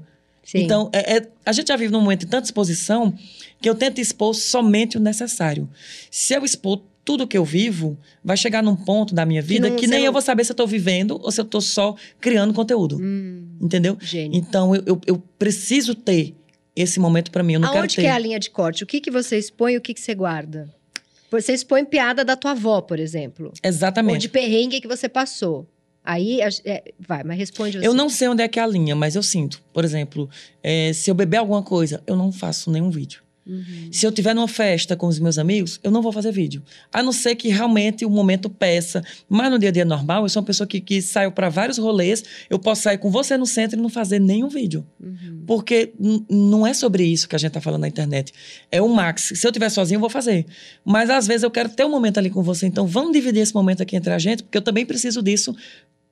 [0.50, 0.60] Sim.
[0.60, 3.12] Então, é- é- a gente já vive num momento de tanta exposição
[3.60, 5.68] que eu tento expor somente o necessário.
[6.10, 9.76] Se eu expor tudo que eu vivo, vai chegar num ponto da minha vida não-
[9.76, 11.94] que, nem não- eu vou saber se eu tô vivendo ou se eu tô só
[12.18, 12.96] criando conteúdo.
[12.98, 13.98] Hum, Entendeu?
[14.00, 14.38] gênio.
[14.38, 16.34] Então, eu, eu- eu preciso ter
[16.74, 17.54] esse momento pra mim.
[17.54, 18.02] Eu não quero Aonde ter.
[18.02, 18.82] que é a linha de corte?
[18.84, 20.68] O que, que você expõe e o que, que você guarda?
[21.30, 23.46] Você expõe piada da tua avó, por exemplo.
[23.48, 24.22] Ou Exatamente.
[24.22, 25.66] de perrengue que você passou.
[26.08, 27.86] Aí, é, vai, mas responde você.
[27.86, 29.62] Eu não sei onde é que é a linha, mas eu sinto.
[29.74, 30.26] Por exemplo,
[30.62, 33.20] eh, se eu beber alguma coisa, eu não faço nenhum vídeo.
[33.48, 33.88] Uhum.
[33.90, 36.62] Se eu tiver numa festa com os meus amigos, eu não vou fazer vídeo.
[36.90, 39.02] A não ser que realmente o momento peça.
[39.28, 41.76] Mas no dia a dia normal, eu sou uma pessoa que, que saiu para vários
[41.76, 42.22] rolês.
[42.48, 44.86] Eu posso sair com você no centro e não fazer nenhum vídeo.
[44.98, 45.42] Uhum.
[45.46, 45.92] Porque
[46.30, 48.32] não é sobre isso que a gente tá falando na internet.
[48.70, 49.32] É o max.
[49.34, 50.46] Se eu estiver sozinho, eu vou fazer.
[50.84, 52.66] Mas às vezes eu quero ter um momento ali com você.
[52.66, 55.54] Então vamos dividir esse momento aqui entre a gente, porque eu também preciso disso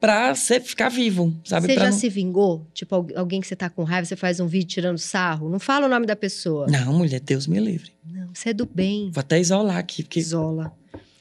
[0.01, 1.67] pra ser, ficar vivo, sabe?
[1.67, 2.67] Você Pra já não- se vingou?
[2.75, 5.49] Tipo, al- alguém que você tá com raiva, você faz um vídeo tirando sarro?
[5.49, 6.67] Não fala o nome da pessoa.
[6.69, 7.91] Não, mulher, Deus me livre.
[8.05, 9.11] Não, você é do bem.
[9.13, 10.73] Vou até isolar aqui, porque Zola.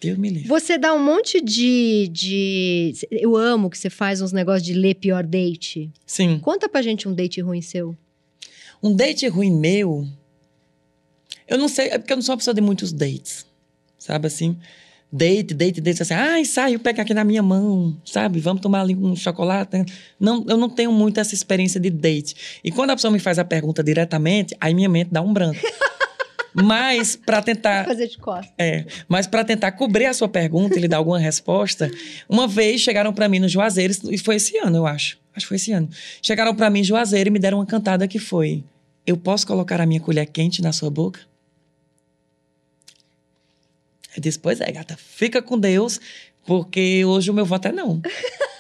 [0.01, 0.47] Deus me livre.
[0.47, 2.93] Você dá um monte de, de.
[3.09, 5.89] Eu amo que você faz uns negócios de ler pior date.
[6.05, 6.37] Sim.
[6.39, 7.97] Conta pra gente um date ruim seu.
[8.83, 10.05] Um date ruim meu.
[11.47, 13.45] Eu não sei, é porque eu não sou uma pessoa de muitos dates.
[13.97, 14.57] Sabe assim?
[15.11, 18.39] Date, date, date, assim, ai, saiu, pega aqui na minha mão, sabe?
[18.39, 19.85] Vamos tomar ali um chocolate.
[20.19, 22.59] Não, eu não tenho muito essa experiência de date.
[22.63, 25.59] E quando a pessoa me faz a pergunta diretamente, aí minha mente dá um branco.
[26.55, 28.53] Mas, para tentar Fazer de costas.
[28.57, 31.91] É, mas para tentar cobrir a sua pergunta e lhe dar alguma resposta,
[32.29, 35.17] uma vez chegaram para mim no Juazeiro, e foi esse ano, eu acho.
[35.35, 35.89] Acho que foi esse ano.
[36.21, 38.63] Chegaram para mim em Juazeiro e me deram uma cantada que foi:
[39.05, 41.19] Eu posso colocar a minha colher quente na sua boca?
[44.15, 45.99] Eu disse: Pois é, gata, fica com Deus,
[46.45, 48.01] porque hoje o meu voto é não.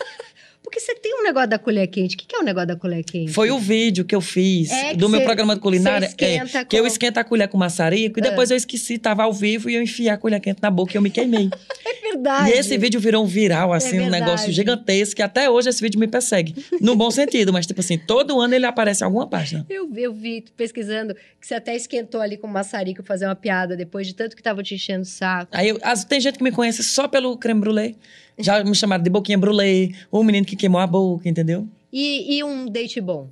[0.75, 2.15] Porque você tem um negócio da colher quente.
[2.15, 3.31] O que que é o negócio da colher quente?
[3.31, 6.07] Foi o vídeo que eu fiz É do meu programa de culinária.
[6.17, 8.29] é, que eu com- esquento a colher com maçarico e Ah.
[8.29, 10.97] depois eu esqueci, tava ao vivo e eu enfiei a colher quente na boca e
[10.97, 11.49] eu me queimei.
[11.87, 12.49] É verdade.
[12.49, 15.99] E esse vídeo virou um viral, assim, um negócio gigantesco, que até hoje esse vídeo
[15.99, 16.53] me persegue.
[16.81, 19.65] No bom sentido, mas tipo assim, todo ano ele aparece em alguma página.
[19.69, 24.07] Eu, eu vi pesquisando que você até esquentou ali com maçarico fazer uma piada depois
[24.07, 25.49] de tanto que tava te enchendo o saco.
[25.53, 27.95] Aí eu- as- tem gente que me conhece só pelo creme brulee.
[28.37, 31.67] Já me chamaram de boquinha brulee, o menino que queimou a boca, entendeu?
[31.93, 33.29] E, e um date bom?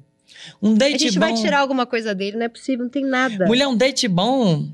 [0.61, 1.19] Um A date gente bom.
[1.21, 3.45] vai tirar alguma coisa dele, não é possível, não tem nada.
[3.47, 4.67] Mulher, um date bom.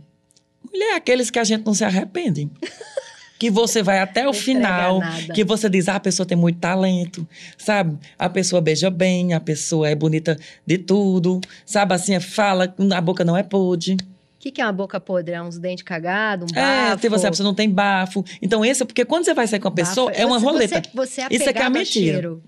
[0.72, 2.49] Mulher, é aqueles que a gente não se arrepende.
[3.39, 5.34] Que você vai até o final, nada.
[5.34, 7.26] que você diz, ah, a pessoa tem muito talento,
[7.57, 7.97] sabe?
[8.18, 10.38] A pessoa beija bem, a pessoa é bonita
[10.68, 11.93] de tudo, sabe?
[11.93, 13.95] Assim, fala, a boca não é podre.
[14.40, 15.34] O que, que é uma boca podre?
[15.36, 17.02] É uns dentes cagados, um É, bafo?
[17.02, 18.24] se você, pessoa não tem bafo.
[18.42, 20.22] Então, esse é porque quando você vai sair com a pessoa, Bafo.
[20.22, 20.82] é uma Você- roleta.
[20.82, 22.12] Você, você é Isso aqui é apegado a mentira.
[22.14, 22.44] cheiro.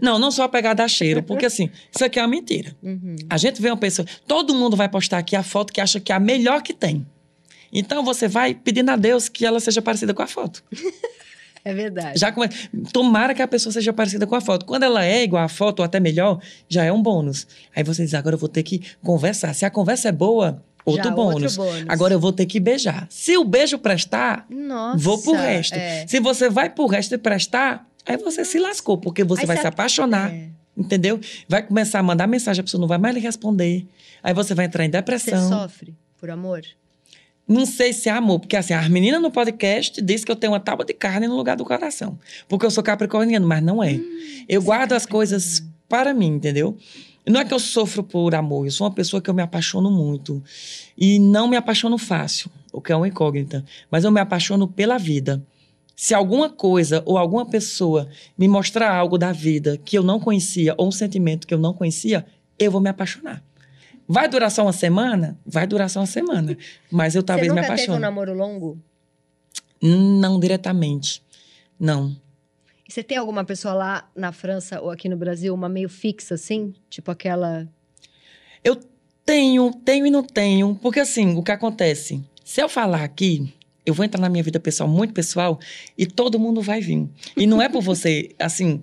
[0.00, 2.74] Não, não só pegar a cheiro, porque assim, isso aqui é uma mentira.
[2.82, 3.16] Uhum.
[3.28, 6.12] A gente vê uma pessoa, todo mundo vai postar aqui a foto que acha que
[6.12, 7.04] é a melhor que tem.
[7.70, 10.62] Então você vai pedindo a Deus que ela seja parecida com a foto.
[11.66, 12.20] É verdade.
[12.20, 12.46] Já come...
[12.92, 14.66] Tomara que a pessoa seja parecida com a foto.
[14.66, 16.38] Quando ela é igual à foto ou até melhor,
[16.68, 17.46] já é um bônus.
[17.74, 19.54] Aí você diz, agora eu vou ter que conversar.
[19.54, 21.58] Se a conversa é boa, outro, Já, bônus.
[21.58, 21.84] outro bônus.
[21.88, 23.06] Agora eu vou ter que beijar.
[23.10, 24.98] Se o beijo prestar, Nossa.
[24.98, 25.74] vou pro resto.
[25.74, 26.06] é.
[26.06, 29.56] Se você vai pro resto e prestar, aí você se lascou, porque você Aí vai
[29.56, 30.32] você se ap- apaixonar.
[30.32, 30.48] É.
[30.76, 31.20] Entendeu?
[31.48, 33.86] Vai começar a mandar mensagem, a pessoa não vai mais lhe responder.
[34.22, 35.48] Aí você vai entrar em Você depressão.
[35.48, 36.62] sofre por amor?
[37.46, 40.52] Não sei se é amor, porque assim, as meninas no podcast disse que eu tenho
[40.54, 42.18] uma tábua de carne no lugar do coração.
[42.48, 43.94] Porque eu sou capricorniano, mas não é.
[43.94, 46.76] eu você é guardo as coisas para mim, entendeu?
[47.26, 49.90] Não é que eu sofro por amor, eu sou uma pessoa que eu me apaixono
[49.90, 50.42] muito.
[50.96, 53.64] E não me apaixono fácil, o que é uma incógnita.
[53.90, 55.42] Mas eu me apaixono pela vida.
[55.96, 60.74] Se alguma coisa ou alguma pessoa me mostrar algo da vida que eu não conhecia,
[60.76, 62.26] ou um sentimento que eu não conhecia,
[62.58, 63.42] eu vou me apaixonar.
[64.06, 65.38] Vai durar só uma semana?
[65.46, 66.56] Vai durar só uma semana.
[66.90, 67.98] Mas eu talvez você me nunca teve apaixone.
[67.98, 68.78] um namoro longo?
[69.80, 71.22] Não diretamente.
[71.78, 72.14] Não.
[72.86, 76.34] E você tem alguma pessoa lá na França ou aqui no Brasil, uma meio fixa,
[76.34, 76.74] assim?
[76.90, 77.66] Tipo aquela.
[78.62, 78.78] Eu
[79.24, 80.74] tenho, tenho e não tenho.
[80.80, 82.22] Porque assim, o que acontece?
[82.44, 83.52] Se eu falar aqui,
[83.86, 85.58] eu vou entrar na minha vida pessoal, muito pessoal,
[85.96, 87.08] e todo mundo vai vir.
[87.36, 88.82] E não é por você, assim,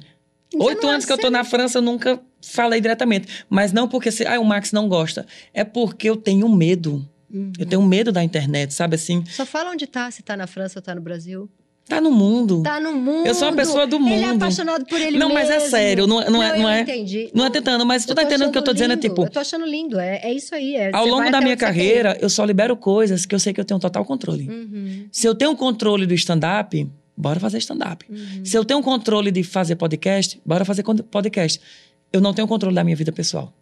[0.55, 3.45] oito anos que eu tô na França, eu nunca falei diretamente.
[3.49, 5.25] Mas não porque se, ah, o Max não gosta.
[5.53, 7.07] É porque eu tenho medo.
[7.29, 7.53] Uhum.
[7.57, 9.23] Eu tenho medo da internet, sabe assim?
[9.25, 11.49] Só fala onde tá, se tá na França ou tá no Brasil.
[11.87, 12.63] Tá no mundo.
[12.63, 13.27] Tá no mundo.
[13.27, 14.13] Eu sou uma pessoa do mundo.
[14.13, 15.41] Ele é apaixonado por ele não, mesmo.
[15.41, 16.07] Não, mas é sério.
[16.07, 16.81] Não, não, não é, não é.
[16.81, 17.29] Entendi.
[17.33, 18.75] Não é tentando, mas tu tá entendendo o que eu tô lindo.
[18.75, 18.93] dizendo?
[18.93, 19.23] É tipo.
[19.23, 19.99] Eu tô achando lindo.
[19.99, 20.75] É, é isso aí.
[20.75, 23.65] É, ao longo da minha carreira, eu só libero coisas que eu sei que eu
[23.65, 24.47] tenho total controle.
[24.49, 25.07] Uhum.
[25.11, 28.05] Se eu tenho controle do stand-up, bora fazer stand-up.
[28.09, 28.45] Uhum.
[28.45, 31.59] Se eu tenho controle de fazer podcast, bora fazer podcast.
[32.13, 33.53] Eu não tenho controle da minha vida pessoal.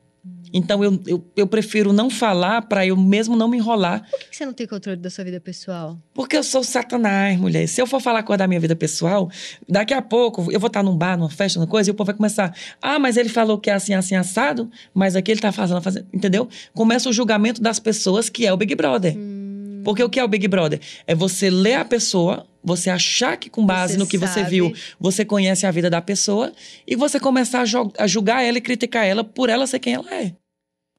[0.54, 4.04] Então eu, eu, eu prefiro não falar para eu mesmo não me enrolar.
[4.10, 5.98] Por que você não tem controle da sua vida pessoal?
[6.14, 7.68] Porque eu sou satanás, mulher.
[7.68, 9.30] Se eu for falar coisa da minha vida pessoal,
[9.68, 12.08] daqui a pouco eu vou estar num bar, numa festa, numa coisa, e o povo
[12.08, 12.56] vai começar.
[12.82, 16.08] Ah, mas ele falou que é assim, assim, assado, mas aqui ele tá fazendo, fazendo.
[16.14, 16.48] Entendeu?
[16.74, 19.16] Começa o julgamento das pessoas, que é o Big Brother.
[19.18, 19.39] Hum.
[19.84, 20.80] Porque o que é o Big Brother?
[21.06, 24.32] É você ler a pessoa, você achar que com base você no que sabe.
[24.32, 26.52] você viu, você conhece a vida da pessoa
[26.86, 30.14] e você começar a, a julgar ela e criticar ela por ela ser quem ela
[30.14, 30.36] é.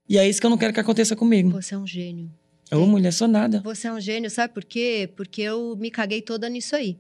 [0.09, 1.51] E é isso que eu não quero que aconteça comigo.
[1.51, 2.31] Você é um gênio.
[2.73, 3.61] Ô, mulher, sou nada.
[3.63, 5.09] Você é um gênio, sabe por quê?
[5.17, 6.99] Porque eu me caguei toda nisso aí.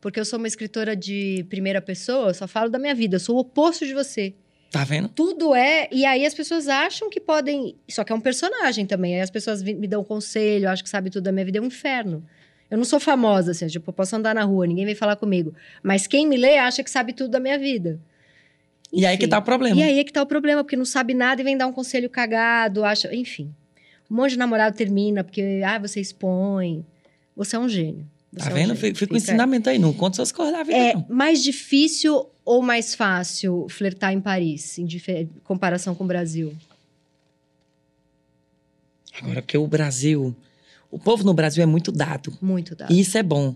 [0.00, 3.20] Porque eu sou uma escritora de primeira pessoa, eu só falo da minha vida, eu
[3.20, 4.34] sou o oposto de você.
[4.70, 5.08] Tá vendo?
[5.08, 5.88] Tudo é.
[5.90, 7.74] E aí as pessoas acham que podem.
[7.88, 9.16] Só que é um personagem também.
[9.16, 11.58] Aí as pessoas me dão conselho, acham que sabe tudo da minha vida.
[11.58, 12.24] É um inferno.
[12.70, 15.52] Eu não sou famosa, assim, tipo, eu posso andar na rua, ninguém vem falar comigo.
[15.82, 18.00] Mas quem me lê acha que sabe tudo da minha vida.
[18.92, 19.02] Enfim.
[19.02, 19.76] E aí que tá o problema.
[19.76, 21.72] E aí é que tá o problema, porque não sabe nada e vem dar um
[21.72, 23.12] conselho cagado, acha.
[23.12, 23.52] Enfim.
[24.08, 26.86] Um monte de namorado termina porque, ah, você expõe.
[27.34, 28.06] Você é um gênio.
[28.36, 28.74] Tá é vendo?
[28.74, 28.96] Gênio.
[28.96, 30.76] Fica um ensinamento aí, não conta suas coisas da vida.
[30.76, 31.06] É não.
[31.08, 34.86] mais difícil ou mais fácil flertar em Paris, em
[35.44, 36.54] comparação com o Brasil?
[39.20, 40.34] Agora, porque o Brasil
[40.90, 42.36] o povo no Brasil é muito dado.
[42.40, 42.92] Muito dado.
[42.92, 43.54] E isso é bom.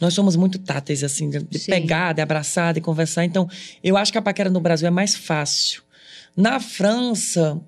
[0.00, 3.24] Nós somos muito táteis, assim, de, de pegar, de abraçar, de conversar.
[3.24, 3.48] Então,
[3.84, 5.82] eu acho que a paquera no Brasil é mais fácil.
[6.36, 7.60] Na França,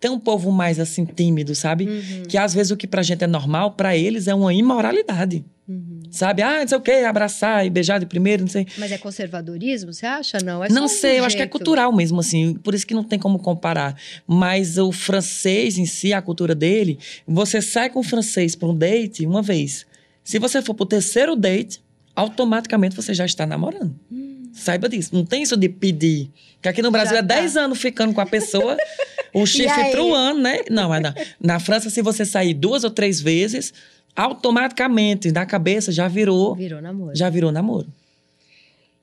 [0.00, 1.84] tem um povo mais, assim, tímido, sabe?
[1.86, 2.22] Uhum.
[2.26, 5.44] Que às vezes o que pra gente é normal, para eles é uma imoralidade.
[5.68, 6.00] Uhum.
[6.10, 6.42] Sabe?
[6.42, 8.66] Ah, não sei o quê, abraçar e beijar de primeiro, não sei.
[8.76, 10.38] Mas é conservadorismo, você acha?
[10.42, 11.26] Não, é Não sei, um eu jeito.
[11.26, 12.54] acho que é cultural mesmo, assim.
[12.54, 13.94] Por isso que não tem como comparar.
[14.26, 16.98] Mas o francês em si, a cultura dele,
[17.28, 19.86] você sai com o francês para um date uma vez.
[20.24, 21.80] Se você for pro terceiro date,
[22.16, 23.94] automaticamente você já está namorando.
[24.10, 24.48] Hum.
[24.52, 25.10] Saiba disso.
[25.14, 26.30] Não tem isso de pedir.
[26.60, 27.34] Que aqui no Brasil já é tá.
[27.36, 28.76] 10 anos ficando com a pessoa,
[29.32, 30.60] o chifre truando, né?
[30.70, 31.14] Não, mas não.
[31.40, 33.72] Na França, se você sair duas ou três vezes,
[34.14, 36.54] automaticamente na cabeça já virou.
[36.54, 37.16] Virou namoro.
[37.16, 37.86] Já virou namoro.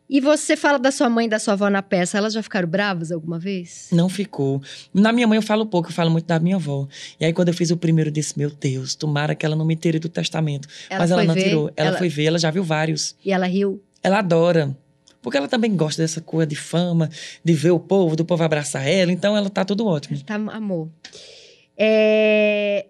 [0.10, 2.68] E você fala da sua mãe e da sua avó na peça, elas já ficaram
[2.68, 3.90] bravas alguma vez?
[3.92, 4.62] Não ficou.
[4.94, 6.88] Na minha mãe eu falo pouco, eu falo muito da minha avó.
[7.20, 9.66] E aí quando eu fiz o primeiro, eu disse: Meu Deus, tomara que ela não
[9.66, 10.68] me tire do testamento.
[10.90, 11.72] Ela Mas ela não ver, tirou.
[11.76, 13.16] Ela, ela foi ver, ela já viu vários.
[13.24, 13.84] E ela riu?
[14.02, 14.78] Ela adora.
[15.28, 17.10] Porque ela também gosta dessa coisa de fama,
[17.44, 19.12] de ver o povo, do povo abraçar ela.
[19.12, 20.18] Então ela tá tudo ótimo.
[20.24, 20.88] Tá amor.
[21.76, 22.86] É...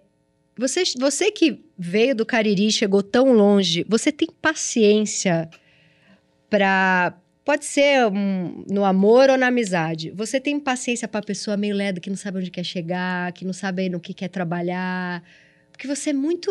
[0.56, 5.50] Você, você que veio do Cariri, chegou tão longe, você tem paciência
[6.48, 10.12] para pode ser um, no amor ou na amizade.
[10.12, 13.44] Você tem paciência para a pessoa meio leda que não sabe onde quer chegar, que
[13.44, 15.24] não sabe no que quer trabalhar,
[15.72, 16.48] porque você é muito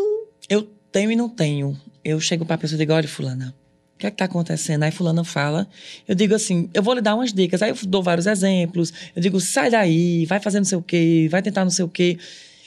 [0.49, 1.79] Eu tenho e não tenho.
[2.03, 3.55] Eu chego para a pessoa e digo: "Olha, fulana,
[3.97, 4.83] o que é que tá acontecendo?
[4.83, 5.67] Aí fulana fala,
[6.07, 7.63] eu digo assim, eu vou lhe dar umas dicas.
[7.63, 8.93] Aí eu dou vários exemplos.
[9.15, 11.89] Eu digo, sai daí, vai fazer não sei o quê, vai tentar não sei o
[11.89, 12.15] quê.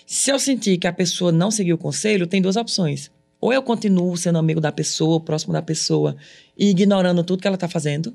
[0.04, 3.12] Se eu sentir que a pessoa não seguiu o conselho, tem duas opções.
[3.40, 6.14] Ou eu continuo sendo amigo da pessoa, próximo da pessoa,
[6.58, 8.14] e ignorando tudo que ela tá fazendo.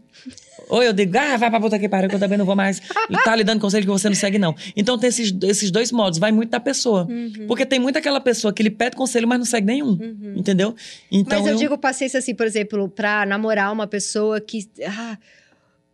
[0.70, 2.80] Ou eu digo, ah, vai pra puta que pariu, que eu também não vou mais
[3.24, 4.56] tá lhe dando conselho que você não segue, não.
[4.76, 7.08] Então tem esses, esses dois modos, vai muito da pessoa.
[7.10, 7.46] Uhum.
[7.48, 9.98] Porque tem muito aquela pessoa que lhe pede conselho, mas não segue nenhum.
[10.00, 10.34] Uhum.
[10.36, 10.76] Entendeu?
[11.12, 14.70] Então, mas eu, eu, digo paciência, assim, por exemplo, pra namorar uma pessoa que.
[14.86, 15.18] Ah,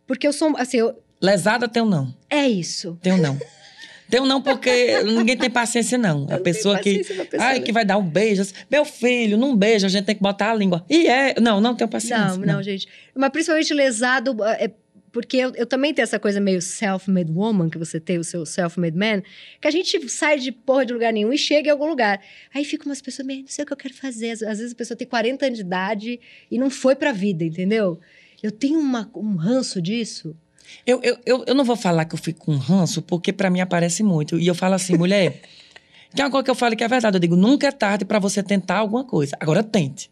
[0.06, 0.54] porque eu sou.
[0.58, 0.94] Assim, eu...
[1.20, 2.14] Lesada tem um não.
[2.28, 2.98] É isso.
[3.00, 3.38] Tem um não.
[4.12, 6.26] Tem um não porque ninguém tem paciência, não.
[6.30, 6.98] A pessoa que.
[6.98, 7.64] Pessoa, ai, né?
[7.64, 8.42] que vai dar um beijo.
[8.70, 10.84] Meu filho, não beija, a gente tem que botar a língua.
[10.86, 11.40] E é.
[11.40, 12.28] Não, não tenho paciência.
[12.28, 12.62] Não, não, não.
[12.62, 12.86] gente.
[13.14, 14.36] Mas principalmente lesado.
[14.44, 14.70] É,
[15.10, 18.44] porque eu, eu, também tenho essa coisa meio self-made woman, que você tem o seu
[18.44, 19.22] self-made man,
[19.58, 22.20] que a gente sai de porra de lugar nenhum e chega em algum lugar.
[22.54, 24.32] Aí fica umas pessoas meio, não sei o que eu quero fazer.
[24.32, 27.98] Às, vezes a pessoa tem 40 anos de idade e não foi pra vida, entendeu?
[28.42, 30.36] Eu tenho uma, um ranço disso.
[30.86, 33.60] Eu, eu, eu, eu não vou falar que eu fico com ranço, porque para mim
[33.60, 34.38] aparece muito.
[34.38, 35.40] E eu falo assim, mulher,
[36.14, 37.16] que uma coisa que eu falo que é verdade.
[37.16, 39.36] Eu digo, nunca é tarde para você tentar alguma coisa.
[39.40, 40.10] Agora tente.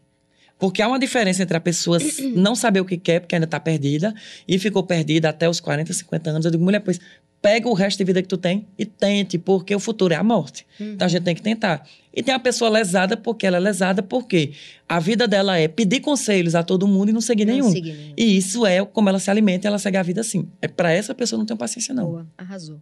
[0.57, 1.97] Porque há uma diferença entre a pessoa
[2.35, 4.13] não saber o que quer, porque ainda está perdida,
[4.47, 6.45] e ficou perdida até os 40, 50 anos.
[6.45, 6.99] Eu digo, mulher, pois
[7.41, 10.23] pega o resto de vida que tu tem e tente, porque o futuro é a
[10.23, 10.65] morte.
[10.79, 10.93] Uhum.
[10.93, 11.85] Então a gente tem que tentar.
[12.13, 14.51] E tem a pessoa lesada porque ela é lesada porque
[14.87, 17.71] a vida dela é pedir conselhos a todo mundo e não seguir Não nenhum.
[17.71, 18.13] seguir nenhum.
[18.17, 20.47] E isso é como ela se alimenta e ela segue a vida assim.
[20.61, 22.05] É para essa pessoa não tem paciência não.
[22.05, 22.81] Boa, arrasou.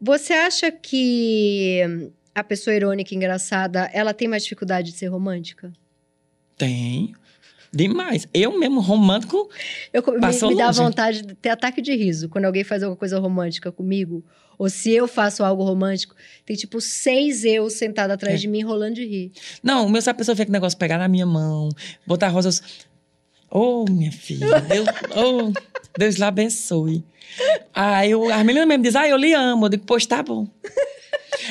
[0.00, 5.72] Você acha que a pessoa irônica e engraçada, ela tem mais dificuldade de ser romântica?
[6.56, 7.12] Tem.
[7.72, 8.26] Demais.
[8.34, 9.48] Eu mesmo romântico,
[9.92, 13.18] Eu, me, me dá vontade de ter ataque de riso quando alguém faz alguma coisa
[13.18, 14.24] romântica comigo.
[14.60, 18.38] Ou se eu faço algo romântico, tem tipo seis eu sentado atrás É.
[18.38, 19.32] de mim rolando de rir.
[19.62, 21.70] Não, o meu, se a pessoa vê que negócio pegar na minha mão,
[22.06, 22.62] botar rosas.
[23.50, 24.86] Ô, minha filha, Deus,
[25.16, 25.50] ô,
[25.96, 27.02] Deus lhe abençoe.
[27.72, 29.64] Aí eu, as meninas mesmo dizem, ah, eu lhe amo.
[29.64, 30.46] Eu digo, pois tá bom.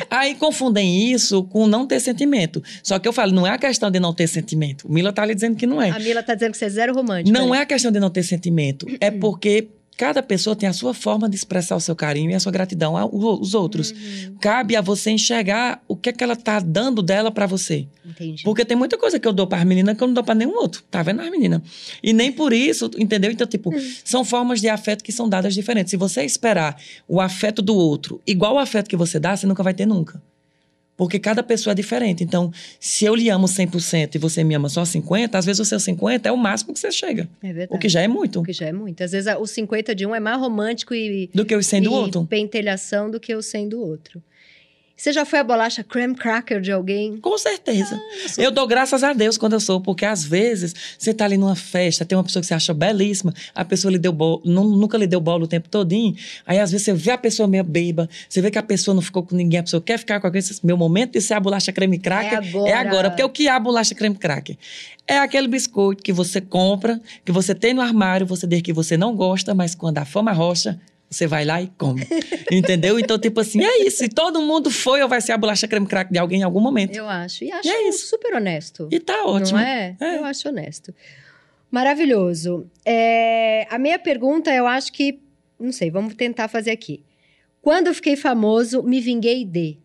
[0.08, 2.62] Aí confundem isso com não ter sentimento.
[2.84, 4.88] Só que eu falo, não é a questão de não ter sentimento.
[4.88, 5.90] O Mila tá lhe dizendo que não é.
[5.90, 7.36] A Mila tá dizendo que você é zero romântica.
[7.38, 7.58] Não né?
[7.58, 8.86] é a questão de não ter sentimento.
[9.02, 9.68] É porque
[10.00, 12.96] cada pessoa tem a sua forma de expressar o seu carinho e a sua gratidão
[12.96, 13.92] aos outros.
[13.92, 17.86] Uhum, Cabe a você enxergar o que é que ela tá dando dela para você.
[18.06, 18.42] entendi.
[18.44, 20.36] Porque tem muita coisa que eu dou para as meninas que eu não dou para
[20.36, 20.86] nenhum outro.
[20.90, 21.62] Tá vendo as meninas?
[22.02, 23.30] E nem por isso, entendeu?
[23.30, 23.74] Então, tipo,
[24.06, 25.92] são formas de afeto que são dadas diferentes.
[25.92, 29.62] Se você esperar o afeto do outro igual o afeto que você dá, você nunca
[29.62, 30.22] vai ter nunca.
[31.00, 32.26] Porque cada pessoa é diferente.
[32.26, 35.64] Então, se eu lhe amo 100% e você me ama só 50%, às vezes o
[35.64, 37.26] seu 50% é o máximo que você chega.
[37.42, 37.70] É verdade.
[37.74, 38.42] O que já é muito.
[38.42, 39.02] O que já é muito.
[39.02, 41.94] Às vezes o 50 de um é mais romântico e, Do que o 100 do
[41.94, 42.26] outro.
[42.26, 44.22] pentelhação do que o 100 do outro.
[45.00, 47.16] Você já foi a bolacha creme cracker de alguém?
[47.18, 47.98] Com certeza.
[48.38, 51.56] eu dou graças a Deus quando eu sou, porque às vezes você tá ali numa
[51.56, 54.98] festa, tem uma pessoa que você acha belíssima, a pessoa lhe deu bolo, nu- nunca
[54.98, 56.14] lhe deu bola o tempo todinho,
[56.46, 59.02] aí às vezes você vê a pessoa meio beba, você vê que a pessoa não
[59.02, 61.36] ficou com ninguém, a pessoa quer ficar com alguém, você diz, meu momento de ser
[61.36, 63.10] a bolacha creme cracker É agora.
[63.10, 64.58] Porque o que é a bolacha creme cracker?
[65.08, 68.98] É aquele biscoito que você compra, que você tem no armário, você diz que você
[68.98, 70.78] não gosta, mas quando a fama rocha,
[71.10, 72.06] você vai lá e come.
[72.52, 73.00] Entendeu?
[73.00, 74.04] Então, tipo assim, é isso.
[74.06, 76.60] E todo mundo foi ou vai ser a bolacha creme cracker de alguém em algum
[76.60, 76.96] momento.
[76.96, 77.44] Eu acho.
[77.44, 78.08] E acho E é isso.
[78.08, 78.88] super honesto.
[78.92, 79.58] E tá ótimo.
[79.60, 79.98] Não é?
[80.00, 80.18] É.
[80.18, 80.94] Eu acho honesto.
[81.72, 82.70] Maravilhoso.
[82.86, 85.20] É, a minha pergunta, eu acho que.
[85.60, 87.04] Não sei, vamos tentar fazer aqui.
[87.62, 89.78] Quando eu fiquei famoso, me vinguei de.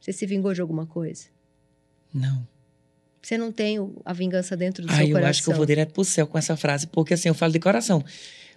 [0.00, 1.26] Você se vingou de alguma coisa?
[2.12, 2.46] Não.
[3.22, 5.30] Você não tem a vingança dentro do Ai, seu eu coração.
[5.30, 7.58] acho que eu vou direto pro céu com essa frase, porque assim, eu falo de
[7.60, 8.02] coração.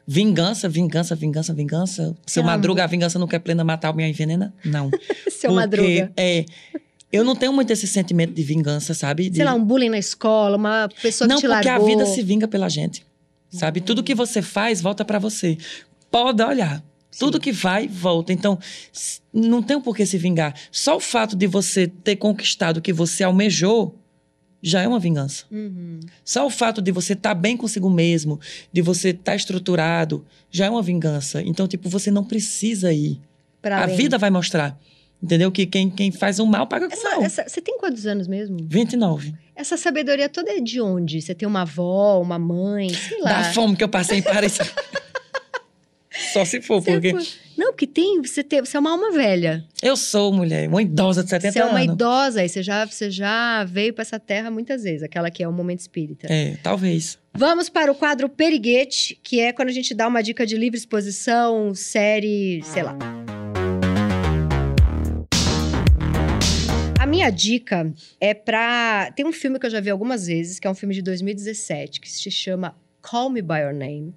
[0.08, 2.16] Vingança, vingança, vingança, vingança.
[2.26, 2.52] Seu Amo.
[2.52, 4.54] Madruga, a vingança não quer plena matar minha envenena?
[4.66, 4.90] Não.
[5.30, 6.12] Seu Porque, Madruga.
[6.18, 6.46] É.
[7.12, 9.30] Eu não tenho muito esse sentimento de vingança, sabe?
[9.30, 11.86] De- Sei lá, um bullying na escola, uma pessoa não, que te porque largou.
[11.86, 13.06] a vida se vinga pela gente.
[13.50, 13.82] Sabe?
[13.82, 15.58] Tudo que você faz volta pra você.
[16.10, 16.82] Pode olhar.
[17.20, 18.32] Tudo que vai, volta.
[18.32, 18.58] Então,
[19.34, 20.56] não tem por que se vingar.
[20.72, 23.94] Só o fato de você ter conquistado o que você almejou
[24.62, 25.46] já é uma vingança.
[25.52, 26.00] Uhum.
[26.24, 28.40] Só o fato de você estar bem consigo mesmo,
[28.72, 31.42] de você estar estruturado, já é uma vingança.
[31.42, 33.20] Então, tipo, você não precisa ir.
[33.62, 33.96] Pra a além.
[33.96, 34.78] vida vai mostrar.
[35.22, 35.52] Entendeu?
[35.52, 37.24] Que quem, quem faz o mal paga com o Essa, mal.
[37.24, 38.58] essa- você tem quantos anos mesmo?
[38.68, 39.36] 29.
[39.56, 41.22] Essa sabedoria toda é de onde?
[41.22, 43.44] Você tem uma avó, uma mãe, sei lá.
[43.44, 44.58] Da fome que eu passei em Paris.
[46.34, 47.26] Só se for, Você porque foi-
[47.58, 49.64] Não, porque tem, você, tem, você é uma alma velha.
[49.82, 51.94] eu sou mulher, uma idosa de 70 Você é uma anos.
[51.94, 55.48] idosa e você já, você já veio para essa terra muitas vezes, aquela que é
[55.48, 56.28] o momento espírita.
[56.30, 57.18] É, talvez.
[57.34, 60.78] Vamos para o quadro Periguete, que é quando a gente dá uma dica de livre
[60.78, 62.98] exposição, série, sei lá.
[67.00, 69.12] A minha dica é pra.
[69.16, 72.00] Tem um filme que eu já vi algumas vezes, que é um filme de 2017,
[72.02, 74.14] que se chama Call Me By Your Name.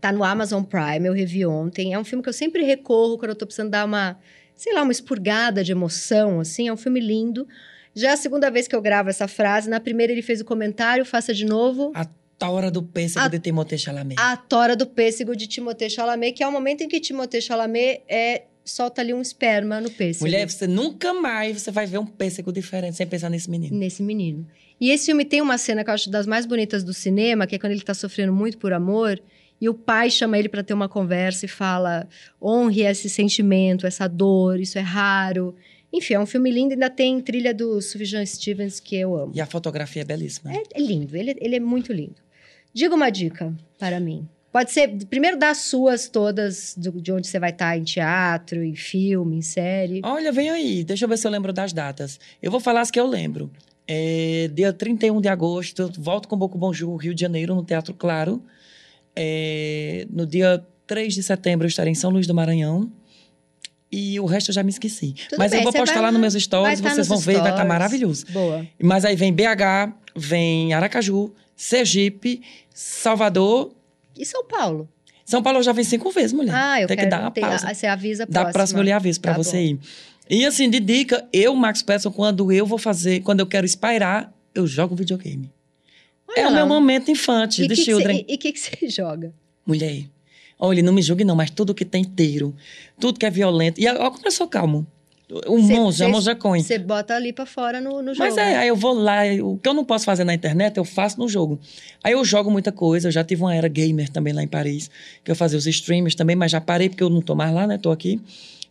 [0.00, 1.92] Tá no Amazon Prime, eu revi ontem.
[1.94, 4.18] É um filme que eu sempre recorro quando eu tô precisando dar uma,
[4.54, 6.68] sei lá, uma expurgada de emoção, assim.
[6.68, 7.46] É um filme lindo.
[7.94, 9.70] Já é a segunda vez que eu gravo essa frase.
[9.70, 11.92] Na primeira ele fez o comentário, faça de novo.
[11.94, 12.06] A
[12.38, 14.16] tora do pêssego A- de Timothée Chalamet.
[14.20, 18.02] A Tora do Pêssego de Timothée Chalamet, que é o momento em que Timothée Chalamet
[18.06, 20.26] é, solta ali um esperma no pêssego.
[20.26, 23.74] Mulher, você nunca mais você vai ver um pêssego diferente sem pensar nesse menino.
[23.78, 24.46] Nesse menino.
[24.78, 27.54] E esse filme tem uma cena que eu acho das mais bonitas do cinema, que
[27.54, 29.18] é quando ele tá sofrendo muito por amor,
[29.60, 32.08] e o pai chama ele para ter uma conversa e fala:
[32.42, 35.54] honre esse sentimento, essa dor, isso é raro.
[35.92, 39.32] Enfim, é um filme lindo, ainda tem trilha do Sufjan Stevens, que eu amo.
[39.34, 40.52] E a fotografia é belíssima.
[40.52, 42.16] É, é lindo, ele, ele é muito lindo.
[42.74, 44.28] Diga uma dica para mim.
[44.52, 48.62] Pode ser, primeiro dá as suas todas, do- de onde você vai estar em teatro,
[48.64, 50.00] em filme, em série.
[50.04, 52.18] Olha, vem aí, deixa eu ver se eu lembro das datas.
[52.42, 53.50] Eu vou falar as que eu lembro.
[53.86, 58.42] É, dia 31 de agosto, volto com Boco Bonjour, Rio de Janeiro, no Teatro Claro.
[59.16, 62.90] É, no dia 3 de setembro, eu estarei em São Luís do Maranhão.
[63.90, 65.14] E o resto eu já me esqueci.
[65.28, 67.34] Tudo Mas bem, eu vou postar vai lá nos meus stories, tá vocês vão ver,
[67.34, 67.68] vai estar stories.
[67.68, 68.26] maravilhoso.
[68.30, 68.66] Boa.
[68.82, 72.42] Mas aí vem BH, vem Aracaju, Sergipe,
[72.74, 73.72] Salvador.
[74.18, 74.88] E São Paulo?
[75.24, 76.54] São Paulo eu já vem cinco vezes, mulher.
[76.54, 77.72] Ah, eu Tem quero que dar uma pausa.
[77.72, 78.52] Você avisa a Da próxima.
[78.52, 79.62] próxima eu lhe aviso pra Tá você bom.
[79.62, 79.78] ir.
[80.28, 84.32] E assim, de dica, eu, Max Peterson, quando eu vou fazer, quando eu quero espairar,
[84.54, 85.50] eu jogo videogame.
[86.34, 88.24] É o meu momento infante E de que que cê- children.
[88.28, 89.32] E o que você joga?
[89.66, 90.04] Mulher,
[90.58, 92.54] olha, não me julgue não, mas tudo que tem tiro,
[92.98, 93.80] tudo que é violento.
[93.80, 94.86] E olha como eu sou calmo.
[95.28, 96.62] O Cê- monge, a monja coin.
[96.62, 98.18] Você bota ali pra fora no, no jogo.
[98.18, 98.56] Mas é, né?
[98.58, 101.28] aí eu vou lá, o que eu não posso fazer na internet, eu faço no
[101.28, 101.58] jogo.
[102.04, 104.88] Aí eu jogo muita coisa, eu já tive uma era gamer também lá em Paris,
[105.24, 107.66] que eu fazia os streams também, mas já parei porque eu não tô mais lá,
[107.66, 107.76] né?
[107.76, 108.20] Tô aqui.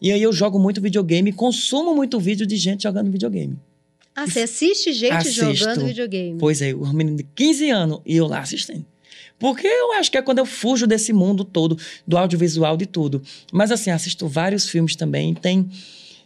[0.01, 3.58] E aí eu jogo muito videogame, consumo muito vídeo de gente jogando videogame.
[4.16, 5.53] Ah, você assiste gente Assisto.
[5.53, 6.38] jogando videogame.
[6.39, 8.86] Pois é, um menino de 15 anos e eu lá assistindo.
[9.38, 13.22] Porque eu acho que é quando eu fujo desse mundo todo, do audiovisual, de tudo.
[13.51, 15.34] Mas assim, assisto vários filmes também.
[15.34, 15.70] Tem.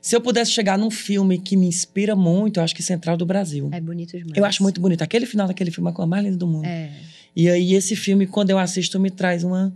[0.02, 3.26] Se eu pudesse chegar num filme que me inspira muito, eu acho que Central do
[3.26, 3.70] Brasil.
[3.72, 4.38] É bonito demais.
[4.38, 5.02] Eu acho muito bonito.
[5.02, 6.66] Aquele final daquele filme é a coisa mais linda do mundo.
[6.66, 6.92] É,
[7.36, 9.74] E aí, esse filme, quando eu assisto, me traz uma,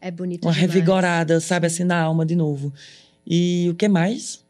[0.00, 0.72] é bonito uma demais.
[0.72, 2.72] revigorada, sabe, assim, na alma de novo.
[3.26, 4.40] E o que mais?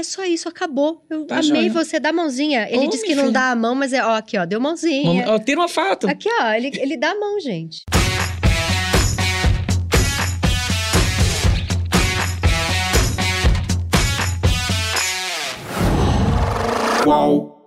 [0.00, 1.04] É só isso, acabou.
[1.10, 1.70] Eu Tá amei joia.
[1.72, 2.00] você.
[2.00, 2.66] Dá a mãozinha.
[2.70, 3.34] Ele disse que não filha.
[3.34, 5.26] dá a mão, mas é, ó, aqui, ó, deu mãozinha.
[5.28, 6.08] Ó, Tira uma foto.
[6.08, 7.84] Aqui, ó, ele, ele dá a mão, gente.
[17.04, 17.59] Qual